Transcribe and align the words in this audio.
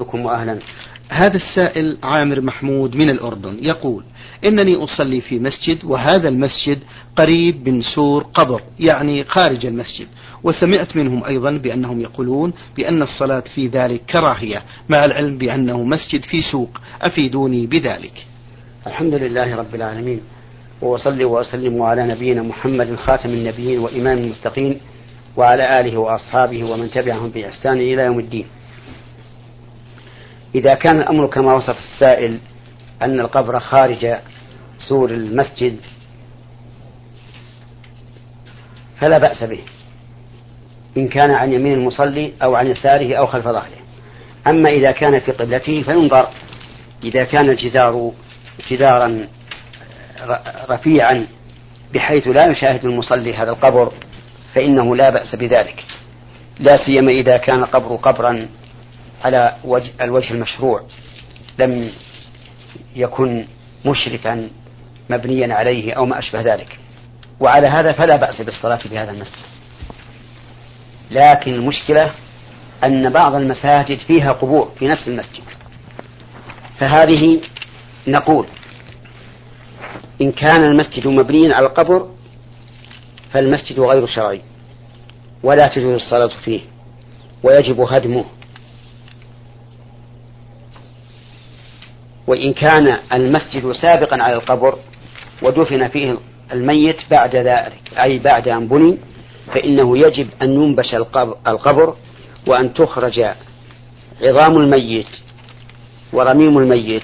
بكم 0.00 0.24
وأهلا. 0.24 0.58
هذا 1.08 1.36
السائل 1.36 1.98
عامر 2.02 2.40
محمود 2.40 2.96
من 2.96 3.10
الأردن 3.10 3.58
يقول 3.62 4.04
إنني 4.44 4.74
أصلي 4.84 5.20
في 5.20 5.38
مسجد 5.38 5.84
وهذا 5.84 6.28
المسجد 6.28 6.78
قريب 7.16 7.68
من 7.68 7.82
سور 7.82 8.22
قبر 8.34 8.62
يعني 8.80 9.24
خارج 9.24 9.66
المسجد 9.66 10.06
وسمعت 10.44 10.96
منهم 10.96 11.24
أيضا 11.24 11.50
بأنهم 11.50 12.00
يقولون 12.00 12.52
بأن 12.76 13.02
الصلاة 13.02 13.42
في 13.54 13.66
ذلك 13.66 14.00
كراهية 14.10 14.62
مع 14.88 15.04
العلم 15.04 15.38
بأنه 15.38 15.82
مسجد 15.82 16.22
في 16.24 16.42
سوق 16.42 16.80
أفيدوني 17.02 17.66
بذلك. 17.66 18.26
الحمد 18.86 19.14
لله 19.14 19.56
رب 19.56 19.74
العالمين 19.74 20.20
وأصلي 20.82 21.24
وأسلم 21.24 21.82
على 21.82 22.06
نبينا 22.06 22.42
محمد 22.42 22.96
خاتم 22.96 23.28
النبيين 23.28 23.78
وإمام 23.78 24.18
المتقين 24.18 24.80
وعلى 25.36 25.80
آله 25.80 25.98
وأصحابه 25.98 26.64
ومن 26.64 26.90
تبعهم 26.90 27.30
بإحسان 27.30 27.76
إلى 27.76 28.02
يوم 28.02 28.18
الدين. 28.18 28.46
إذا 30.54 30.74
كان 30.74 31.00
الأمر 31.00 31.26
كما 31.26 31.54
وصف 31.54 31.78
السائل 31.78 32.38
أن 33.02 33.20
القبر 33.20 33.60
خارج 33.60 34.14
سور 34.78 35.10
المسجد 35.10 35.76
فلا 39.00 39.18
بأس 39.18 39.44
به 39.44 39.60
إن 40.96 41.08
كان 41.08 41.30
عن 41.30 41.52
يمين 41.52 41.72
المصلي 41.72 42.32
أو 42.42 42.54
عن 42.54 42.66
يساره 42.66 43.14
أو 43.14 43.26
خلف 43.26 43.44
ظهره. 43.44 43.78
أما 44.46 44.68
إذا 44.68 44.90
كان 44.90 45.20
في 45.20 45.32
قبلته 45.32 45.82
فينظر 45.82 46.28
إذا 47.04 47.24
كان 47.24 47.50
الجدار 47.50 48.12
جدارا 48.70 49.26
رفيعا 50.70 51.26
بحيث 51.94 52.28
لا 52.28 52.46
يشاهد 52.46 52.84
المصلي 52.84 53.34
هذا 53.34 53.50
القبر 53.50 53.92
فإنه 54.54 54.96
لا 54.96 55.10
بأس 55.10 55.34
بذلك. 55.34 55.84
لا 56.60 56.76
سيما 56.86 57.10
إذا 57.10 57.36
كان 57.36 57.58
القبر 57.58 57.96
قبرا 57.96 58.48
على 59.24 59.56
وجه 59.64 59.90
الوجه 60.00 60.32
المشروع 60.34 60.82
لم 61.58 61.90
يكن 62.96 63.44
مشرفا 63.84 64.50
مبنيا 65.10 65.54
عليه 65.54 65.92
أو 65.92 66.06
ما 66.06 66.18
أشبه 66.18 66.40
ذلك. 66.40 66.78
وعلى 67.40 67.66
هذا 67.66 67.92
فلا 67.92 68.16
بأس 68.16 68.42
بالصلاة 68.42 68.76
في 68.76 68.98
هذا 68.98 69.10
المسجد. 69.10 69.42
لكن 71.10 71.54
المشكلة 71.54 72.10
أن 72.84 73.10
بعض 73.12 73.34
المساجد 73.34 73.98
فيها 73.98 74.32
قبور 74.32 74.72
في 74.78 74.86
نفس 74.86 75.08
المسجد. 75.08 75.42
فهذه 76.78 77.40
نقول 78.06 78.46
إن 80.20 80.32
كان 80.32 80.64
المسجد 80.64 81.06
مبنيا 81.06 81.54
على 81.54 81.66
القبر 81.66 82.08
فالمسجد 83.32 83.80
غير 83.80 84.06
شرعي 84.06 84.42
ولا 85.42 85.66
تجوز 85.66 85.94
الصلاة 85.94 86.30
فيه 86.44 86.60
ويجب 87.42 87.80
هدمه. 87.80 88.24
وإن 92.28 92.52
كان 92.52 92.98
المسجد 93.12 93.72
سابقا 93.72 94.22
على 94.22 94.34
القبر 94.34 94.78
ودفن 95.42 95.88
فيه 95.88 96.18
الميت 96.52 96.96
بعد 97.10 97.36
ذلك 97.36 97.98
أي 98.02 98.18
بعد 98.18 98.48
أن 98.48 98.68
بني 98.68 98.98
فإنه 99.54 99.98
يجب 99.98 100.28
أن 100.42 100.52
ينبش 100.62 100.94
القبر 101.46 101.96
وأن 102.46 102.74
تخرج 102.74 103.20
عظام 104.22 104.56
الميت 104.56 105.06
ورميم 106.12 106.58
الميت 106.58 107.02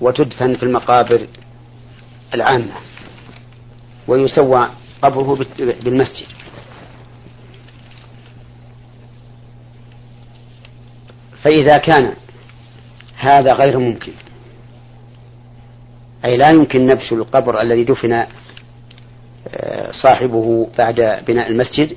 وتدفن 0.00 0.54
في 0.54 0.62
المقابر 0.62 1.26
العامة 2.34 2.72
ويسوى 4.08 4.68
قبره 5.02 5.38
بالمسجد. 5.58 6.26
فإذا 11.42 11.76
كان 11.76 12.12
هذا 13.16 13.52
غير 13.52 13.78
ممكن. 13.78 14.12
أي 16.24 16.36
لا 16.36 16.50
يمكن 16.50 16.86
نبش 16.86 17.12
القبر 17.12 17.60
الذي 17.60 17.84
دفن 17.84 18.12
آه، 19.48 19.92
صاحبه 19.92 20.68
بعد 20.78 21.22
بناء 21.26 21.50
المسجد. 21.50 21.96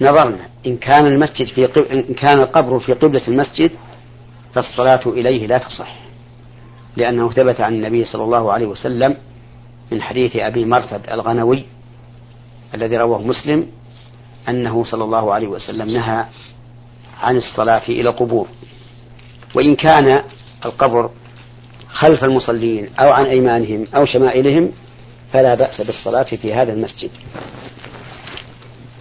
نظرنا 0.00 0.48
إن 0.66 0.76
كان 0.76 1.06
المسجد 1.06 1.46
في 1.46 1.66
قب... 1.66 1.82
إن 1.82 2.14
كان 2.14 2.40
القبر 2.40 2.78
في 2.80 2.92
قبلة 2.92 3.22
المسجد 3.28 3.70
فالصلاة 4.54 5.00
إليه 5.06 5.46
لا 5.46 5.58
تصح. 5.58 5.96
لأنه 6.96 7.32
ثبت 7.32 7.60
عن 7.60 7.74
النبي 7.74 8.04
صلى 8.04 8.24
الله 8.24 8.52
عليه 8.52 8.66
وسلم 8.66 9.16
من 9.92 10.02
حديث 10.02 10.36
أبي 10.36 10.64
مرثد 10.64 11.10
الغنوي 11.10 11.64
الذي 12.74 12.96
رواه 12.96 13.22
مسلم 13.22 13.66
أنه 14.48 14.84
صلى 14.84 15.04
الله 15.04 15.34
عليه 15.34 15.48
وسلم 15.48 15.90
نهى 15.90 16.24
عن 17.22 17.36
الصلاة 17.36 17.88
إلى 17.88 18.08
القبور. 18.10 18.48
وإن 19.54 19.74
كان 19.76 20.22
القبر 20.64 21.10
خلف 21.94 22.24
المصلين 22.24 22.88
أو 23.00 23.12
عن 23.12 23.24
أيمانهم 23.24 23.86
أو 23.96 24.04
شمائلهم 24.04 24.70
فلا 25.32 25.54
بأس 25.54 25.80
بالصلاة 25.80 26.22
في 26.22 26.54
هذا 26.54 26.72
المسجد. 26.72 27.10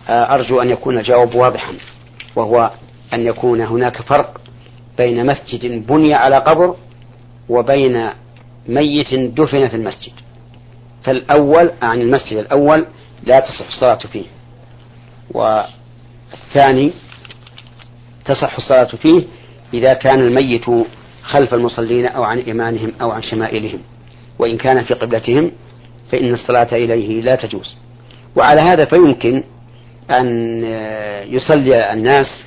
آه، 0.10 0.34
أرجو 0.34 0.62
أن 0.62 0.70
يكون 0.70 0.98
الجواب 0.98 1.36
واضحا 1.36 1.74
وهو 2.36 2.72
أن 3.14 3.26
يكون 3.26 3.62
هناك 3.62 4.02
فرق 4.02 4.42
بين 4.98 5.26
مسجد 5.26 5.88
بني 5.88 6.14
على 6.14 6.38
قبر 6.38 6.76
وبين 7.50 8.10
ميت 8.68 9.14
دفن 9.14 9.68
في 9.68 9.76
المسجد. 9.76 10.14
فالأول 11.04 11.72
عن 11.82 12.02
المسجد 12.02 12.38
الأول 12.38 12.86
لا 13.24 13.40
تصح 13.40 13.68
الصلاة 13.68 14.00
فيه. 14.12 14.26
والثاني 15.32 16.94
تصح 18.26 18.56
الصلاة 18.58 18.96
فيه 18.96 19.24
إذا 19.74 19.94
كان 19.94 20.20
الميت 20.20 20.66
خلف 21.24 21.54
المصلين 21.54 22.06
أو 22.06 22.24
عن 22.24 22.40
إيمانهم 22.40 22.92
أو 23.02 23.12
عن 23.12 23.22
شمائلهم. 23.22 23.80
وإن 24.40 24.58
كان 24.58 24.84
في 24.84 24.94
قبلتهم 24.94 25.52
فإن 26.12 26.34
الصلاة 26.34 26.68
إليه 26.72 27.22
لا 27.22 27.36
تجوز. 27.36 27.76
وعلى 28.36 28.62
هذا 28.62 28.86
فيمكن 28.86 29.44
أن 30.12 30.28
يصلي 31.28 31.94
الناس 31.94 32.44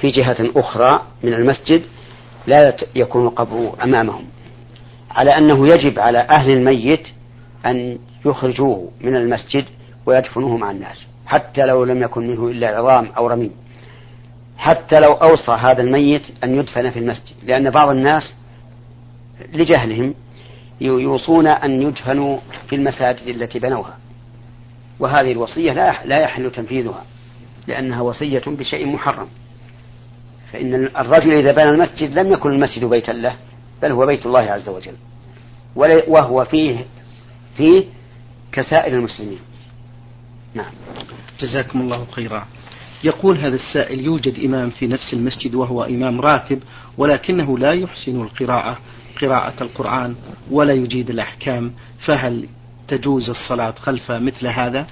في 0.00 0.10
جهة 0.10 0.36
أخرى 0.56 1.02
من 1.22 1.34
المسجد 1.34 1.82
لا 2.46 2.76
يكون 2.94 3.26
القبر 3.26 3.74
أمامهم. 3.84 4.24
على 5.10 5.38
أنه 5.38 5.66
يجب 5.66 5.98
على 5.98 6.18
أهل 6.18 6.50
الميت 6.50 7.06
أن 7.66 7.98
يخرجوه 8.24 8.90
من 9.00 9.16
المسجد 9.16 9.64
ويدفنوه 10.06 10.56
مع 10.56 10.70
الناس 10.70 11.06
حتى 11.26 11.66
لو 11.66 11.84
لم 11.84 12.02
يكن 12.02 12.28
منه 12.28 12.48
إلا 12.48 12.78
عظام 12.78 13.08
أو 13.16 13.26
رميم. 13.26 13.50
حتى 14.60 15.00
لو 15.00 15.12
أوصى 15.12 15.52
هذا 15.52 15.82
الميت 15.82 16.22
أن 16.44 16.54
يدفن 16.54 16.90
في 16.90 16.98
المسجد 16.98 17.34
لأن 17.42 17.70
بعض 17.70 17.88
الناس 17.88 18.34
لجهلهم 19.52 20.14
يوصون 20.80 21.46
أن 21.46 21.82
يدفنوا 21.82 22.38
في 22.68 22.76
المساجد 22.76 23.26
التي 23.26 23.58
بنوها. 23.58 23.98
وهذه 24.98 25.32
الوصية 25.32 25.72
لا 26.04 26.18
يحل 26.18 26.50
تنفيذها 26.50 27.04
لأنها 27.66 28.00
وصية 28.00 28.42
بشيء 28.46 28.86
محرم. 28.86 29.28
فإن 30.52 30.74
الرجل 30.74 31.32
إذا 31.32 31.52
بنى 31.52 31.70
المسجد 31.70 32.18
لم 32.18 32.32
يكن 32.32 32.50
المسجد 32.50 32.84
بيتا 32.84 33.12
له 33.12 33.34
بل 33.82 33.92
هو 33.92 34.06
بيت 34.06 34.26
الله 34.26 34.40
عز 34.40 34.68
وجل. 34.68 34.94
وهو 36.08 36.44
فيه 36.44 36.84
فيه 37.56 37.84
كسائر 38.52 38.94
المسلمين. 38.94 39.40
نعم. 40.54 40.72
جزاكم 41.40 41.80
الله 41.80 42.06
خيرا. 42.10 42.46
يقول 43.04 43.38
هذا 43.38 43.56
السائل 43.56 44.00
يوجد 44.00 44.44
إمام 44.44 44.70
في 44.70 44.86
نفس 44.86 45.12
المسجد 45.14 45.54
وهو 45.54 45.84
إمام 45.84 46.20
راتب 46.20 46.62
ولكنه 46.98 47.58
لا 47.58 47.72
يحسن 47.72 48.20
القراءة 48.20 48.78
قراءة 49.22 49.62
القرآن 49.62 50.16
ولا 50.50 50.72
يجيد 50.72 51.10
الأحكام 51.10 51.72
فهل 52.06 52.48
تجوز 52.88 53.30
الصلاة 53.30 53.74
خلف 53.80 54.10
مثل 54.10 54.46
هذا؟ 54.46 54.86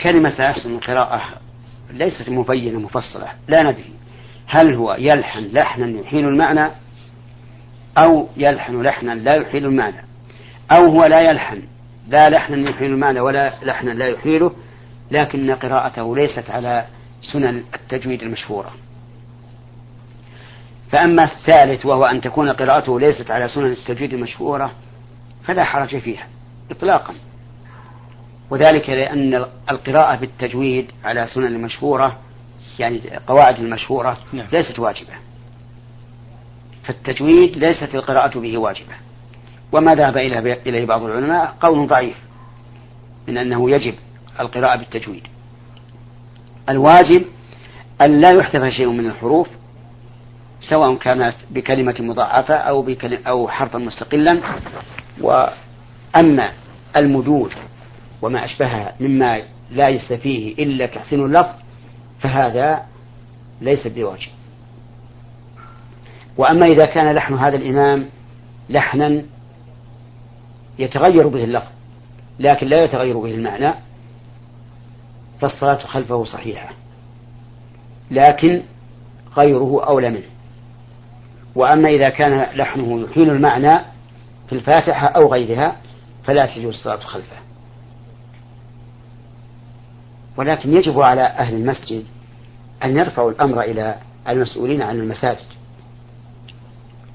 كلمة 0.00 0.34
لا 0.38 0.48
يحسن 0.50 0.74
القراءة 0.74 1.22
ليست 1.90 2.30
مبينة 2.30 2.80
مفصلة 2.80 3.28
لا 3.48 3.62
ندري 3.62 3.92
هل 4.46 4.74
هو 4.74 4.96
يلحن 4.98 5.44
لحنا 5.44 6.00
يحيل 6.00 6.28
المعنى 6.28 6.70
أو 7.98 8.28
يلحن 8.36 8.82
لحنا 8.82 9.14
لا 9.14 9.34
يحيل 9.34 9.66
المعنى 9.66 10.04
أو 10.70 10.84
هو 10.84 11.04
لا 11.04 11.20
يلحن 11.20 11.62
لا 12.08 12.30
لحنا 12.30 12.70
يحيل 12.70 12.90
المعنى 12.92 13.20
ولا 13.20 13.52
لحنا 13.62 13.90
لا 13.90 14.06
يحيله 14.06 14.52
لكن 15.10 15.54
قراءته 15.54 16.16
ليست 16.16 16.50
على 16.50 16.86
سنن 17.32 17.64
التجويد 17.74 18.22
المشهورة. 18.22 18.72
فأما 20.90 21.24
الثالث 21.24 21.86
وهو 21.86 22.04
أن 22.04 22.20
تكون 22.20 22.50
قراءته 22.50 23.00
ليست 23.00 23.30
على 23.30 23.48
سنن 23.48 23.72
التجويد 23.72 24.14
المشهورة 24.14 24.72
فلا 25.44 25.64
حرج 25.64 25.98
فيها 25.98 26.26
إطلاقا. 26.70 27.14
وذلك 28.50 28.90
لأن 28.90 29.46
القراءة 29.70 30.16
بالتجويد 30.16 30.90
على 31.04 31.26
سنن 31.26 31.46
المشهورة 31.46 32.18
يعني 32.78 33.00
قواعد 33.26 33.58
المشهورة 33.58 34.18
نعم. 34.32 34.46
ليست 34.52 34.78
واجبة. 34.78 35.12
فالتجويد 36.84 37.56
ليست 37.56 37.94
القراءة 37.94 38.38
به 38.38 38.58
واجبة. 38.58 38.94
وما 39.72 39.94
ذهب 39.94 40.16
إليه 40.66 40.86
بعض 40.86 41.02
العلماء 41.02 41.56
قول 41.60 41.86
ضعيف 41.86 42.16
من 43.28 43.38
أنه 43.38 43.70
يجب 43.70 43.94
القراءة 44.40 44.76
بالتجويد. 44.76 45.22
الواجب 46.68 47.24
أن 48.00 48.20
لا 48.20 48.30
يحذف 48.30 48.64
شيء 48.72 48.88
من 48.88 49.06
الحروف 49.06 49.48
سواء 50.60 50.94
كانت 50.94 51.34
بكلمة 51.50 51.94
مضاعفة 52.00 52.54
أو 52.54 52.82
بكلمة 52.82 53.20
أو 53.26 53.48
حرفا 53.48 53.78
مستقلا. 53.78 54.40
وأما 55.20 56.52
المدود 56.96 57.52
وما 58.22 58.44
أشبهها 58.44 58.94
مما 59.00 59.42
لا 59.70 59.88
يستفيه 59.88 60.54
إلا 60.54 60.86
تحسين 60.86 61.24
اللفظ 61.24 61.54
فهذا 62.20 62.82
ليس 63.60 63.86
بواجب. 63.86 64.30
وأما 66.36 66.66
إذا 66.66 66.86
كان 66.86 67.14
لحن 67.14 67.34
هذا 67.34 67.56
الإمام 67.56 68.06
لحنا 68.70 69.22
يتغير 70.78 71.28
به 71.28 71.44
اللفظ 71.44 71.70
لكن 72.38 72.66
لا 72.66 72.84
يتغير 72.84 73.18
به 73.18 73.30
المعنى 73.30 73.74
فالصلاة 75.48 75.86
خلفه 75.86 76.24
صحيحة. 76.24 76.72
لكن 78.10 78.62
غيره 79.36 79.84
أولى 79.86 80.10
منه. 80.10 80.28
وأما 81.54 81.88
إذا 81.88 82.08
كان 82.08 82.56
لحنه 82.56 83.00
يحيل 83.00 83.30
المعنى 83.30 83.78
في 84.48 84.52
الفاتحة 84.52 85.06
أو 85.06 85.32
غيرها 85.32 85.76
فلا 86.24 86.46
تجوز 86.46 86.74
الصلاة 86.74 87.00
خلفه. 87.00 87.36
ولكن 90.36 90.72
يجب 90.72 91.00
على 91.00 91.22
أهل 91.22 91.54
المسجد 91.54 92.04
أن 92.84 92.96
يرفعوا 92.96 93.30
الأمر 93.30 93.60
إلى 93.60 93.98
المسؤولين 94.28 94.82
عن 94.82 94.96
المساجد 94.96 95.46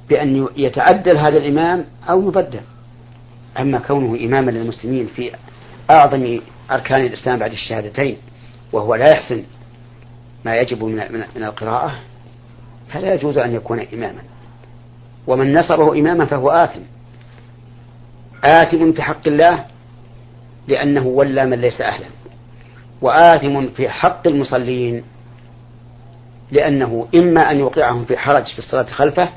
بأن 0.10 0.48
يتعدل 0.58 1.18
هذا 1.18 1.38
الإمام 1.38 1.86
أو 2.10 2.28
يبدل. 2.28 2.62
أما 3.60 3.80
كونه 3.80 4.26
إماما 4.26 4.52
للمسلمين 4.52 5.08
في 5.08 5.31
أعظم 5.90 6.40
أركان 6.71 7.06
الإسلام 7.06 7.39
بعد 7.39 7.51
الشهادتين 7.51 8.18
وهو 8.71 8.95
لا 8.95 9.10
يحسن 9.10 9.44
ما 10.45 10.56
يجب 10.56 10.83
من 10.83 10.95
من 11.36 11.44
القراءة 11.44 11.95
فلا 12.89 13.13
يجوز 13.13 13.38
أن 13.38 13.56
يكون 13.56 13.80
إماما. 13.94 14.21
ومن 15.27 15.54
نصبه 15.54 16.00
إماما 16.00 16.25
فهو 16.25 16.50
آثم. 16.50 16.80
آثم 18.44 18.92
في 18.92 19.01
حق 19.01 19.27
الله 19.27 19.66
لأنه 20.68 21.07
ولى 21.07 21.45
من 21.45 21.62
ليس 21.62 21.81
أهلا. 21.81 22.06
وآثم 23.01 23.68
في 23.68 23.89
حق 23.89 24.27
المصلين 24.27 25.04
لأنه 26.51 27.07
إما 27.16 27.51
أن 27.51 27.60
يوقعهم 27.60 28.06
في 28.06 28.18
حرج 28.18 28.45
في 28.45 28.60
الصلاة 28.60 28.86
خلفه 28.86 29.30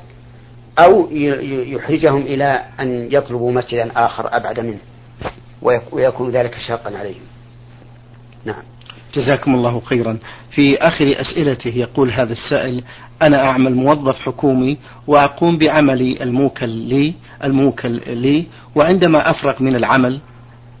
أو 0.79 1.11
يحرجهم 1.11 2.21
إلى 2.21 2.61
أن 2.79 3.11
يطلبوا 3.11 3.51
مسجدا 3.51 3.91
آخر 3.95 4.35
أبعد 4.35 4.59
منه. 4.59 4.79
ويكون 5.91 6.31
ذلك 6.31 6.57
شاقا 6.67 6.97
عليهم. 6.97 7.21
نعم. 8.45 8.63
جزاكم 9.13 9.55
الله 9.55 9.79
خيرا. 9.79 10.17
في 10.51 10.77
آخر 10.77 11.15
أسئلته 11.21 11.69
يقول 11.69 12.11
هذا 12.11 12.31
السائل 12.31 12.83
أنا 13.21 13.45
أعمل 13.45 13.75
موظف 13.75 14.19
حكومي 14.19 14.77
وأقوم 15.07 15.57
بعملي 15.57 16.23
الموكل 16.23 16.69
لي 16.69 17.13
الموكل 17.43 18.01
لي 18.07 18.45
وعندما 18.75 19.29
أفرغ 19.29 19.63
من 19.63 19.75
العمل 19.75 20.19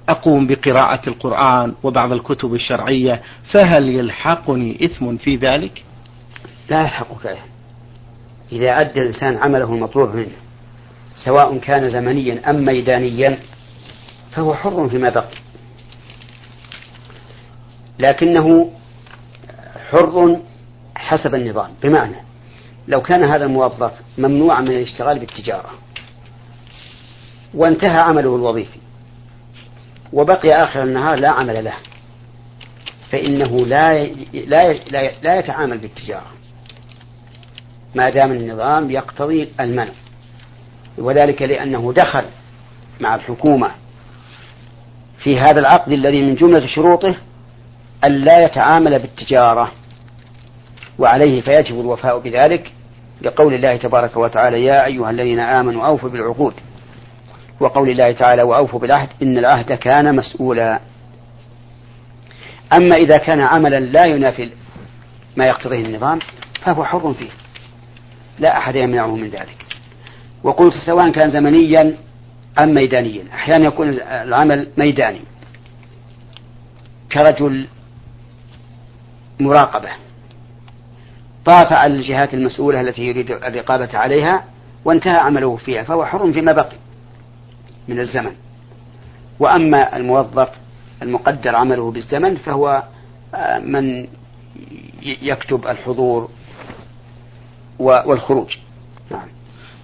أقوم 0.09 0.47
بقراءة 0.47 1.09
القرآن 1.09 1.73
وبعض 1.83 2.11
الكتب 2.11 2.53
الشرعية 2.53 3.21
فهل 3.51 3.89
يلحقني 3.89 4.85
إثم 4.85 5.17
في 5.17 5.35
ذلك؟ 5.35 5.83
لا 6.69 6.81
يلحقك 6.81 7.37
إذا 8.51 8.81
أدى 8.81 9.01
الإنسان 9.01 9.37
عمله 9.37 9.73
المطلوب 9.73 10.15
منه 10.15 10.35
سواء 11.25 11.57
كان 11.57 11.89
زمنيا 11.89 12.49
أم 12.49 12.65
ميدانيا 12.65 13.39
فهو 14.35 14.53
حر 14.53 14.89
فيما 14.89 15.09
بقي. 15.09 15.37
لكنه 17.99 18.71
حر 19.91 20.39
حسب 20.95 21.35
النظام 21.35 21.69
بمعنى 21.83 22.15
لو 22.87 23.01
كان 23.01 23.23
هذا 23.23 23.45
الموظف 23.45 23.91
ممنوعا 24.17 24.61
من 24.61 24.71
الاشتغال 24.71 25.19
بالتجارة 25.19 25.69
وانتهى 27.53 27.99
عمله 27.99 28.35
الوظيفي 28.35 28.79
وبقي 30.13 30.49
آخر 30.49 30.83
النهار 30.83 31.15
لا 31.15 31.29
عمل 31.29 31.63
له 31.63 31.75
فإنه 33.11 33.65
لا 33.65 34.03
لا 34.33 35.11
لا 35.23 35.39
يتعامل 35.39 35.77
بالتجارة. 35.77 36.31
ما 37.95 38.09
دام 38.09 38.31
النظام 38.31 38.91
يقتضي 38.91 39.49
المنع 39.59 39.93
وذلك 40.97 41.41
لأنه 41.41 41.93
دخل 41.93 42.25
مع 43.01 43.15
الحكومة 43.15 43.71
في 45.23 45.39
هذا 45.39 45.59
العقد 45.59 45.91
الذي 45.91 46.21
من 46.21 46.35
جملة 46.35 46.67
شروطه 46.67 47.15
أن 48.05 48.11
لا 48.11 48.39
يتعامل 48.39 48.99
بالتجارة 48.99 49.71
وعليه 50.99 51.41
فيجب 51.41 51.79
الوفاء 51.79 52.19
بذلك 52.19 52.71
لقول 53.21 53.53
الله 53.53 53.77
تبارك 53.77 54.17
وتعالى 54.17 54.63
يا 54.63 54.85
أيها 54.85 55.09
الذين 55.09 55.39
آمنوا 55.39 55.85
أوفوا 55.85 56.09
بالعقود. 56.09 56.53
وقول 57.59 57.89
الله 57.89 58.11
تعالى 58.11 58.43
وأوفوا 58.43 58.79
بالعهد 58.79 59.09
إن 59.21 59.37
العهد 59.37 59.73
كان 59.73 60.15
مسؤولا. 60.15 60.79
أما 62.77 62.95
إذا 62.95 63.17
كان 63.17 63.41
عملا 63.41 63.79
لا 63.79 64.07
ينافي 64.07 64.51
ما 65.37 65.45
يقتضيه 65.45 65.85
النظام 65.85 66.19
فهو 66.61 66.85
حر 66.85 67.13
فيه 67.13 67.29
لا 68.39 68.57
أحد 68.57 68.75
يمنعه 68.75 69.15
من 69.15 69.29
ذلك. 69.29 69.65
وقلت 70.43 70.73
سواء 70.85 71.11
كان 71.11 71.31
زمنيا 71.31 71.95
أم 72.59 72.73
ميدانيا 72.73 73.23
أحيانا 73.33 73.65
يكون 73.65 73.89
العمل 73.89 74.69
ميداني. 74.77 75.21
كرجل 77.11 77.67
مراقبة. 79.39 79.89
طاف 81.45 81.73
على 81.73 81.95
الجهات 81.95 82.33
المسؤولة 82.33 82.81
التي 82.81 83.01
يريد 83.01 83.31
الرقابة 83.31 83.97
عليها 83.97 84.43
وانتهى 84.85 85.17
عمله 85.17 85.55
فيها 85.55 85.83
فهو 85.83 86.05
حر 86.05 86.31
فيما 86.31 86.51
بقي 86.51 86.77
من 87.87 87.99
الزمن. 87.99 88.35
وأما 89.39 89.97
الموظف 89.97 90.49
المقدر 91.01 91.55
عمله 91.55 91.91
بالزمن 91.91 92.35
فهو 92.35 92.83
آه، 93.35 93.59
من 93.59 94.07
يكتب 95.01 95.67
الحضور 95.67 96.29
والخروج. 97.79 98.57
نعم. 99.11 99.27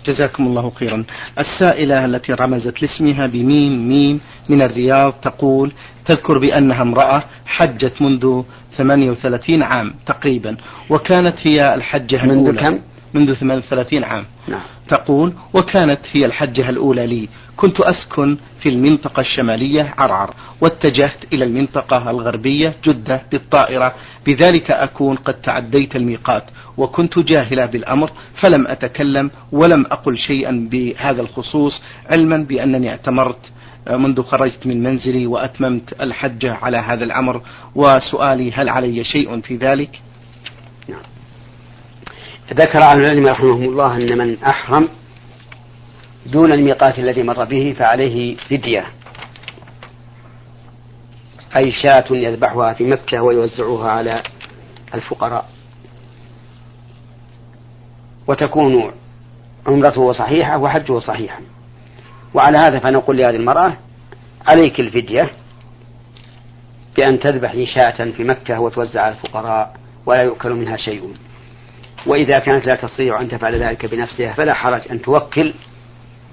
جزاكم 0.05 0.47
الله 0.47 0.69
خيرا 0.69 1.03
السائلة 1.39 2.05
التي 2.05 2.33
رمزت 2.33 2.81
لاسمها 2.81 3.27
بميم 3.27 3.89
ميم 3.89 4.19
من 4.49 4.61
الرياض 4.61 5.13
تقول 5.13 5.71
تذكر 6.05 6.37
بأنها 6.37 6.81
امرأة 6.81 7.23
حجت 7.45 8.01
منذ 8.01 8.43
38 8.77 9.63
عام 9.63 9.93
تقريبا 10.05 10.57
وكانت 10.89 11.35
هي 11.47 11.75
الحجة 11.75 12.25
منذ 12.25 12.31
الأولى 12.31 12.59
كم؟ 12.59 12.79
منذ 13.13 13.33
38 13.33 14.03
عام 14.03 14.25
نعم. 14.47 14.61
تقول 14.87 15.33
وكانت 15.53 15.99
هي 16.11 16.25
الحجة 16.25 16.69
الأولى 16.69 17.07
لي 17.07 17.29
كنت 17.59 17.79
أسكن 17.79 18.37
في 18.61 18.69
المنطقة 18.69 19.19
الشمالية 19.19 19.93
عرعر 19.97 20.33
واتجهت 20.61 21.33
إلى 21.33 21.45
المنطقة 21.45 22.09
الغربية 22.09 22.73
جدة 22.85 23.21
بالطائرة. 23.31 23.95
بذلك 24.25 24.71
أكون 24.71 25.15
قد 25.15 25.33
تعديت 25.33 25.95
الميقات 25.95 26.43
وكنت 26.77 27.19
جاهلة 27.19 27.65
بالأمر 27.65 28.11
فلم 28.41 28.67
أتكلم 28.67 29.31
ولم 29.51 29.85
أقل 29.85 30.17
شيئا 30.17 30.67
بهذا 30.71 31.21
الخصوص 31.21 31.81
علما 32.11 32.37
بأنني 32.37 32.89
اعتمرت 32.89 33.51
منذ 33.89 34.23
خرجت 34.23 34.67
من 34.67 34.83
منزلي 34.83 35.27
وأتممت 35.27 36.01
الحجة 36.01 36.53
على 36.53 36.77
هذا 36.77 37.03
الأمر. 37.03 37.41
وسؤالي 37.75 38.51
هل 38.51 38.69
علي 38.69 39.03
شيء 39.03 39.41
في 39.41 39.55
ذلك؟ 39.55 40.01
نعم. 40.89 41.01
ذكر 42.53 42.79
أهل 42.81 42.99
العلم 42.99 43.25
رحمهم 43.25 43.63
الله 43.63 43.97
أن 43.97 44.17
من 44.17 44.37
أحرم 44.43 44.89
دون 46.25 46.51
الميقات 46.51 46.99
الذي 46.99 47.23
مر 47.23 47.43
به 47.45 47.75
فعليه 47.79 48.35
فدية. 48.35 48.85
أي 51.55 51.71
شاة 51.71 52.05
يذبحها 52.11 52.73
في 52.73 52.83
مكة 52.83 53.21
ويوزعها 53.21 53.91
على 53.91 54.23
الفقراء. 54.93 55.49
وتكون 58.27 58.91
عمرته 59.67 60.11
صحيحة 60.11 60.57
وحجه 60.57 60.99
صحيحا. 60.99 61.41
وعلى 62.33 62.57
هذا 62.57 62.79
فنقول 62.79 63.17
لهذه 63.17 63.35
المرأة 63.35 63.77
عليك 64.47 64.79
الفدية 64.79 65.29
بأن 66.97 67.19
تذبح 67.19 67.55
شاة 67.75 68.11
في 68.11 68.23
مكة 68.23 68.59
وتوزع 68.59 69.01
على 69.01 69.15
الفقراء 69.15 69.75
ولا 70.05 70.21
يؤكل 70.21 70.53
منها 70.53 70.77
شيء. 70.77 71.13
وإذا 72.05 72.39
كانت 72.39 72.65
لا 72.65 72.75
تستطيع 72.75 73.21
أن 73.21 73.29
تفعل 73.29 73.55
ذلك 73.55 73.85
بنفسها 73.85 74.33
فلا 74.33 74.53
حرج 74.53 74.81
أن 74.91 75.01
توكل 75.01 75.53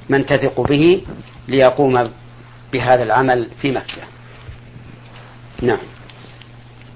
من 0.08 0.26
تثق 0.26 0.60
به 0.60 1.02
ليقوم 1.48 2.10
بهذا 2.72 3.02
العمل 3.02 3.48
في 3.62 3.70
مكة. 3.70 4.02
نعم. 5.62 5.78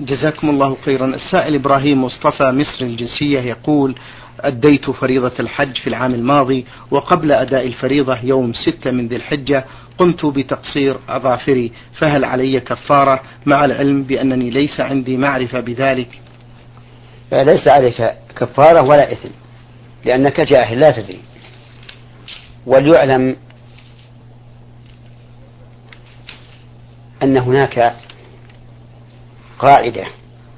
جزاكم 0.00 0.50
الله 0.50 0.76
خيرا. 0.84 1.06
السائل 1.06 1.54
إبراهيم 1.54 2.04
مصطفى 2.04 2.52
مصر 2.52 2.84
الجنسية 2.84 3.40
يقول 3.40 3.94
أديت 4.40 4.90
فريضة 4.90 5.32
الحج 5.40 5.76
في 5.76 5.86
العام 5.86 6.14
الماضي 6.14 6.66
وقبل 6.90 7.32
أداء 7.32 7.66
الفريضة 7.66 8.18
يوم 8.22 8.52
ستة 8.52 8.90
من 8.90 9.08
ذي 9.08 9.16
الحجة 9.16 9.64
قمت 9.98 10.26
بتقصير 10.26 10.96
أظافري 11.08 11.72
فهل 12.00 12.24
علي 12.24 12.60
كفارة 12.60 13.20
مع 13.46 13.64
العلم 13.64 14.02
بأنني 14.02 14.50
ليس 14.50 14.80
عندي 14.80 15.16
معرفة 15.16 15.60
بذلك؟ 15.60 16.20
ليس 17.32 17.68
عليك 17.68 18.12
كفارة 18.36 18.82
ولا 18.82 19.12
إثم 19.12 19.28
لأنك 20.04 20.40
جاهل 20.40 20.80
لا 20.80 20.90
تدري. 20.90 21.20
وليعلم 22.66 23.36
أن 27.22 27.36
هناك 27.36 27.96
قاعدة 29.58 30.06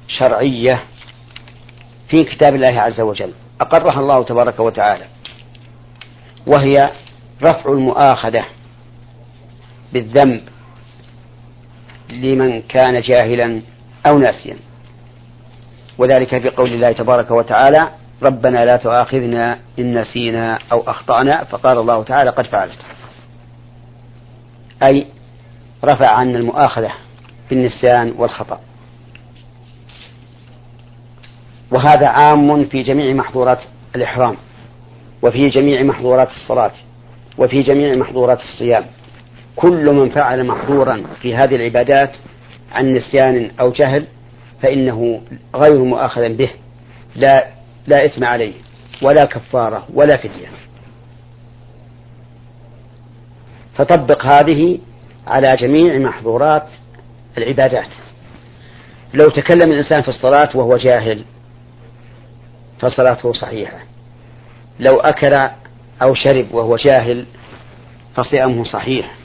شرعية 0.07 0.83
في 2.07 2.23
كتاب 2.23 2.55
الله 2.55 2.81
عز 2.81 3.01
وجل 3.01 3.33
أقرها 3.61 3.99
الله 3.99 4.23
تبارك 4.23 4.59
وتعالى 4.59 5.05
وهي 6.47 6.91
رفع 7.43 7.71
المؤاخذة 7.71 8.45
بالذنب 9.93 10.41
لمن 12.09 12.61
كان 12.61 13.01
جاهلا 13.01 13.61
أو 14.07 14.17
ناسيا 14.17 14.57
وذلك 15.97 16.41
في 16.41 16.49
قول 16.49 16.73
الله 16.73 16.91
تبارك 16.91 17.31
وتعالى 17.31 17.91
ربنا 18.23 18.65
لا 18.65 18.77
تؤاخذنا 18.77 19.59
إن 19.79 19.97
نسينا 19.97 20.59
أو 20.71 20.81
أخطأنا. 20.81 21.43
فقال 21.43 21.77
الله 21.77 22.03
تعالى 22.03 22.29
قد 22.29 22.47
فعلت. 22.47 22.77
أي 24.83 25.07
رفع 25.85 26.07
عنا 26.07 26.37
المؤاخذة 26.37 26.91
بالنسيان 27.49 28.13
والخطأ. 28.17 28.59
وهذا 31.71 32.07
عام 32.07 32.65
في 32.65 32.83
جميع 32.83 33.13
محظورات 33.13 33.59
الإحرام 33.95 34.37
وفي 35.21 35.49
جميع 35.49 35.83
محظورات 35.83 36.29
الصلاة 36.29 36.71
وفي 37.37 37.61
جميع 37.61 37.95
محظورات 37.95 38.39
الصيام. 38.39 38.85
كل 39.55 39.93
من 39.93 40.09
فعل 40.09 40.45
محظورا 40.45 41.03
في 41.21 41.35
هذه 41.35 41.55
العبادات 41.55 42.15
عن 42.71 42.93
نسيان 42.93 43.51
أو 43.59 43.71
جهل 43.71 44.05
فإنه 44.61 45.21
غير 45.55 45.83
مؤاخذ 45.83 46.33
به 46.33 46.49
لا 47.15 47.47
لا 47.87 48.05
إثم 48.05 48.23
عليه 48.23 48.53
ولا 49.01 49.25
كفارة 49.25 49.87
ولا 49.93 50.17
فدية. 50.17 50.47
فطبق 53.75 54.25
هذه 54.25 54.79
على 55.27 55.55
جميع 55.55 55.97
محظورات 55.97 56.67
العبادات. 57.37 57.89
لو 59.13 59.29
تكلم 59.29 59.71
الإنسان 59.71 60.01
في 60.01 60.07
الصلاة 60.07 60.49
وهو 60.57 60.77
جاهل 60.77 61.23
فصلاته 62.79 63.33
صحيحة. 63.33 63.79
لو 64.79 64.99
أكل 64.99 65.49
أو 66.01 66.13
شرب 66.13 66.53
وهو 66.53 66.75
جاهل 66.75 67.25
فصيامه 68.15 68.63
صحيح. 68.63 69.15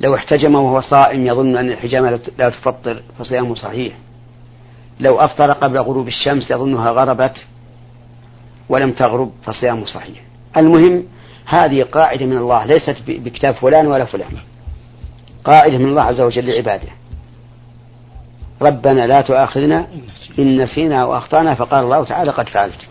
لو 0.00 0.14
احتجم 0.14 0.54
وهو 0.54 0.80
صائم 0.80 1.26
يظن 1.26 1.56
أن 1.56 1.68
الحجامة 1.68 2.20
لا 2.38 2.48
تفطر 2.48 3.02
فصيامه 3.18 3.54
صحيح. 3.54 3.94
لو 5.02 5.20
أفطر 5.20 5.52
قبل 5.52 5.78
غروب 5.78 6.08
الشمس 6.08 6.50
يظنها 6.50 6.90
غربت 6.90 7.46
ولم 8.68 8.92
تغرب 8.92 9.32
فصيامه 9.44 9.86
صحيح. 9.86 10.18
المهم 10.56 11.04
هذه 11.46 11.82
قاعدة 11.82 12.26
من 12.26 12.36
الله 12.36 12.64
ليست 12.64 12.96
بكتاب 13.08 13.54
فلان 13.54 13.86
ولا 13.86 14.04
فلان. 14.04 14.32
قاعدة 15.44 15.78
من 15.78 15.86
الله 15.86 16.02
عز 16.02 16.20
وجل 16.20 16.46
لعباده. 16.46 16.88
ربنا 18.62 19.06
لا 19.06 19.20
تؤاخذنا 19.20 19.86
إن 20.38 20.62
نسينا 20.62 21.02
أو 21.02 21.16
أخطأنا 21.16 21.54
فقال 21.54 21.84
الله 21.84 22.04
تعالى 22.04 22.30
قد 22.30 22.48
فعلت. 22.48 22.86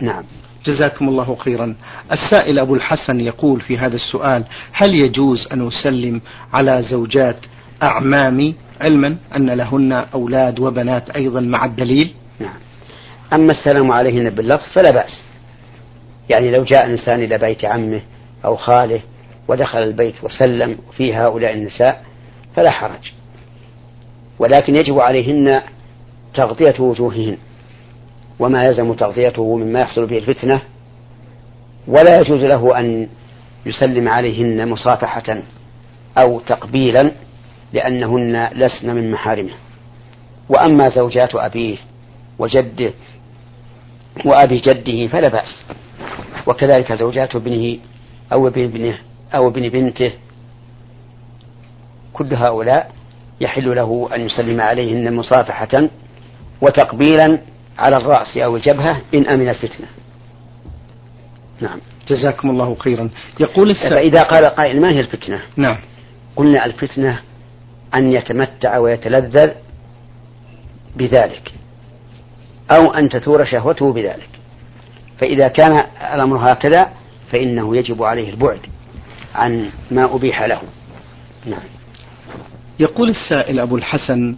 نعم. 0.00 0.24
جزاكم 0.64 1.08
الله 1.08 1.36
خيرا. 1.36 1.74
السائل 2.12 2.58
أبو 2.58 2.74
الحسن 2.74 3.20
يقول 3.20 3.60
في 3.60 3.78
هذا 3.78 3.96
السؤال 3.96 4.44
هل 4.72 4.94
يجوز 4.94 5.48
أن 5.52 5.68
أسلم 5.68 6.20
على 6.52 6.82
زوجات 6.82 7.36
أعمامي 7.82 8.54
علما 8.80 9.16
أن 9.36 9.50
لهن 9.50 9.92
أولاد 9.92 10.60
وبنات 10.60 11.10
أيضا 11.10 11.40
مع 11.40 11.64
الدليل. 11.64 12.14
نعم. 12.38 12.54
أما 13.32 13.50
السلام 13.50 13.92
عليهن 13.92 14.30
باللفظ 14.30 14.64
فلا 14.74 14.90
بأس. 14.90 15.22
يعني 16.28 16.50
لو 16.50 16.64
جاء 16.64 16.86
إنسان 16.86 17.22
إلى 17.22 17.38
بيت 17.38 17.64
عمه 17.64 18.00
أو 18.44 18.56
خاله 18.56 19.00
ودخل 19.48 19.78
البيت 19.78 20.24
وسلم 20.24 20.78
في 20.96 21.14
هؤلاء 21.14 21.54
النساء 21.54 22.04
فلا 22.56 22.70
حرج. 22.70 23.12
ولكن 24.38 24.74
يجب 24.74 25.00
عليهن 25.00 25.60
تغطية 26.34 26.80
وجوههن. 26.80 27.36
وما 28.38 28.64
يلزم 28.64 28.92
تغطيته 28.92 29.56
مما 29.56 29.80
يحصل 29.80 30.06
به 30.06 30.18
الفتنة. 30.18 30.62
ولا 31.86 32.20
يجوز 32.20 32.44
له 32.44 32.78
أن 32.78 33.08
يسلم 33.66 34.08
عليهن 34.08 34.68
مصافحة 34.68 35.42
أو 36.18 36.40
تقبيلا. 36.40 37.12
لأنهن 37.72 38.48
لسن 38.54 38.94
من 38.94 39.10
محارمه. 39.10 39.52
وأما 40.48 40.88
زوجات 40.88 41.34
أبيه 41.34 41.76
وجده 42.38 42.92
وأبي 44.24 44.56
جده 44.56 45.06
فلا 45.06 45.28
بأس. 45.28 45.62
وكذلك 46.46 46.92
زوجات 46.92 47.36
ابنه 47.36 47.78
أو 48.32 48.48
ابن 48.48 48.64
ابنه 48.64 48.98
أو 49.34 49.48
ابن 49.48 49.68
بنته. 49.68 50.12
كل 52.12 52.34
هؤلاء 52.34 52.92
يحل 53.40 53.76
له 53.76 54.08
أن 54.14 54.20
يسلم 54.20 54.60
عليهن 54.60 55.16
مصافحة 55.16 55.88
وتقبيلا 56.60 57.38
على 57.78 57.96
الرأس 57.96 58.36
أو 58.36 58.56
الجبهة 58.56 59.00
إن 59.14 59.26
أمن 59.26 59.48
الفتنة. 59.48 59.86
نعم. 61.60 61.80
جزاكم 62.08 62.50
الله 62.50 62.76
خيرا. 62.78 63.10
يقول 63.40 63.70
السائل 63.70 63.90
فإذا 63.90 64.22
قال 64.22 64.44
قائل 64.44 64.80
ما 64.80 64.92
هي 64.92 65.00
الفتنة؟ 65.00 65.42
نعم. 65.56 65.76
قلنا 66.36 66.64
الفتنة 66.64 67.20
أن 67.94 68.12
يتمتع 68.12 68.78
ويتلذذ 68.78 69.50
بذلك 70.96 71.52
أو 72.70 72.94
أن 72.94 73.08
تثور 73.08 73.44
شهوته 73.44 73.92
بذلك. 73.92 74.28
فإذا 75.18 75.48
كان 75.48 75.84
الأمر 76.14 76.52
هكذا 76.52 76.90
فإنه 77.32 77.76
يجب 77.76 78.02
عليه 78.02 78.30
البعد 78.30 78.60
عن 79.34 79.70
ما 79.90 80.14
أبيح 80.14 80.42
له. 80.42 80.60
نعم. 81.46 81.62
يقول 82.80 83.08
السائل 83.08 83.60
أبو 83.60 83.76
الحسن 83.76 84.36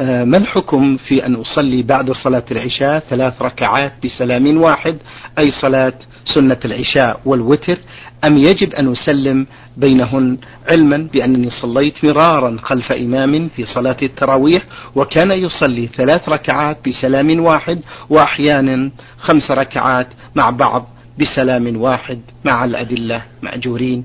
ما 0.00 0.36
الحكم 0.36 0.96
في 0.96 1.26
أن 1.26 1.34
أصلي 1.34 1.82
بعد 1.82 2.12
صلاة 2.12 2.44
العشاء 2.50 2.98
ثلاث 2.98 3.42
ركعات 3.42 3.92
بسلام 4.04 4.62
واحد 4.62 4.98
أي 5.38 5.50
صلاة 5.50 5.92
سنة 6.34 6.56
العشاء 6.64 7.20
والوتر؟ 7.24 7.78
أم 8.24 8.38
يجب 8.38 8.74
أن 8.74 8.92
أسلم 8.92 9.46
بينهن 9.76 10.38
علما 10.70 11.08
بأنني 11.12 11.50
صليت 11.50 12.04
مرارا 12.04 12.56
خلف 12.62 12.92
إمام 12.92 13.48
في 13.48 13.64
صلاة 13.64 13.96
التراويح؟ 14.02 14.62
وكان 14.94 15.30
يصلي 15.30 15.86
ثلاث 15.86 16.28
ركعات 16.28 16.88
بسلام 16.88 17.40
واحد 17.40 17.80
وأحيانا 18.10 18.90
خمس 19.18 19.50
ركعات 19.50 20.06
مع 20.34 20.50
بعض 20.50 20.88
بسلام 21.20 21.76
واحد 21.76 22.20
مع 22.44 22.64
الأدلة. 22.64 23.22
مأجورين. 23.42 24.04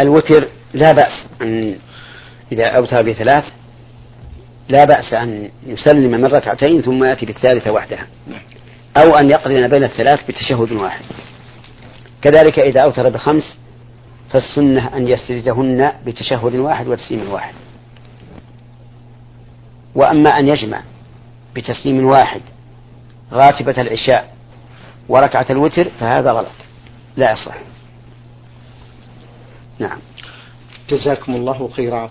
الوتر 0.00 0.48
لا 0.74 0.92
بأس 0.92 1.26
أن 1.42 1.76
إذا 2.52 2.66
أوتر 2.66 3.02
بثلاث 3.02 3.44
لا 4.68 4.84
بأس 4.84 5.12
أن 5.12 5.50
يسلم 5.66 6.10
من 6.10 6.24
ركعتين 6.24 6.82
ثم 6.82 7.04
يأتي 7.04 7.26
بالثالثة 7.26 7.70
وحدها. 7.70 8.06
أو 8.96 9.16
أن 9.16 9.30
يقرن 9.30 9.68
بين 9.68 9.84
الثلاث 9.84 10.26
بتشهد 10.28 10.72
واحد. 10.72 11.04
كذلك 12.22 12.58
إذا 12.58 12.80
أوتر 12.80 13.08
بخمس 13.08 13.58
فالسنة 14.32 14.96
أن 14.96 15.08
يسردهن 15.08 15.92
بتشهد 16.06 16.54
واحد 16.54 16.88
وتسليم 16.88 17.32
واحد. 17.32 17.54
وأما 19.94 20.30
أن 20.38 20.48
يجمع 20.48 20.82
بتسليم 21.56 22.06
واحد 22.06 22.40
غاتبة 23.32 23.82
العشاء 23.82 24.34
وركعة 25.08 25.46
الوتر 25.50 25.90
فهذا 26.00 26.32
غلط. 26.32 26.54
لا 27.16 27.32
يصح. 27.32 27.56
نعم. 29.78 29.98
جزاكم 30.88 31.34
الله 31.34 31.68
خيرا. 31.76 32.10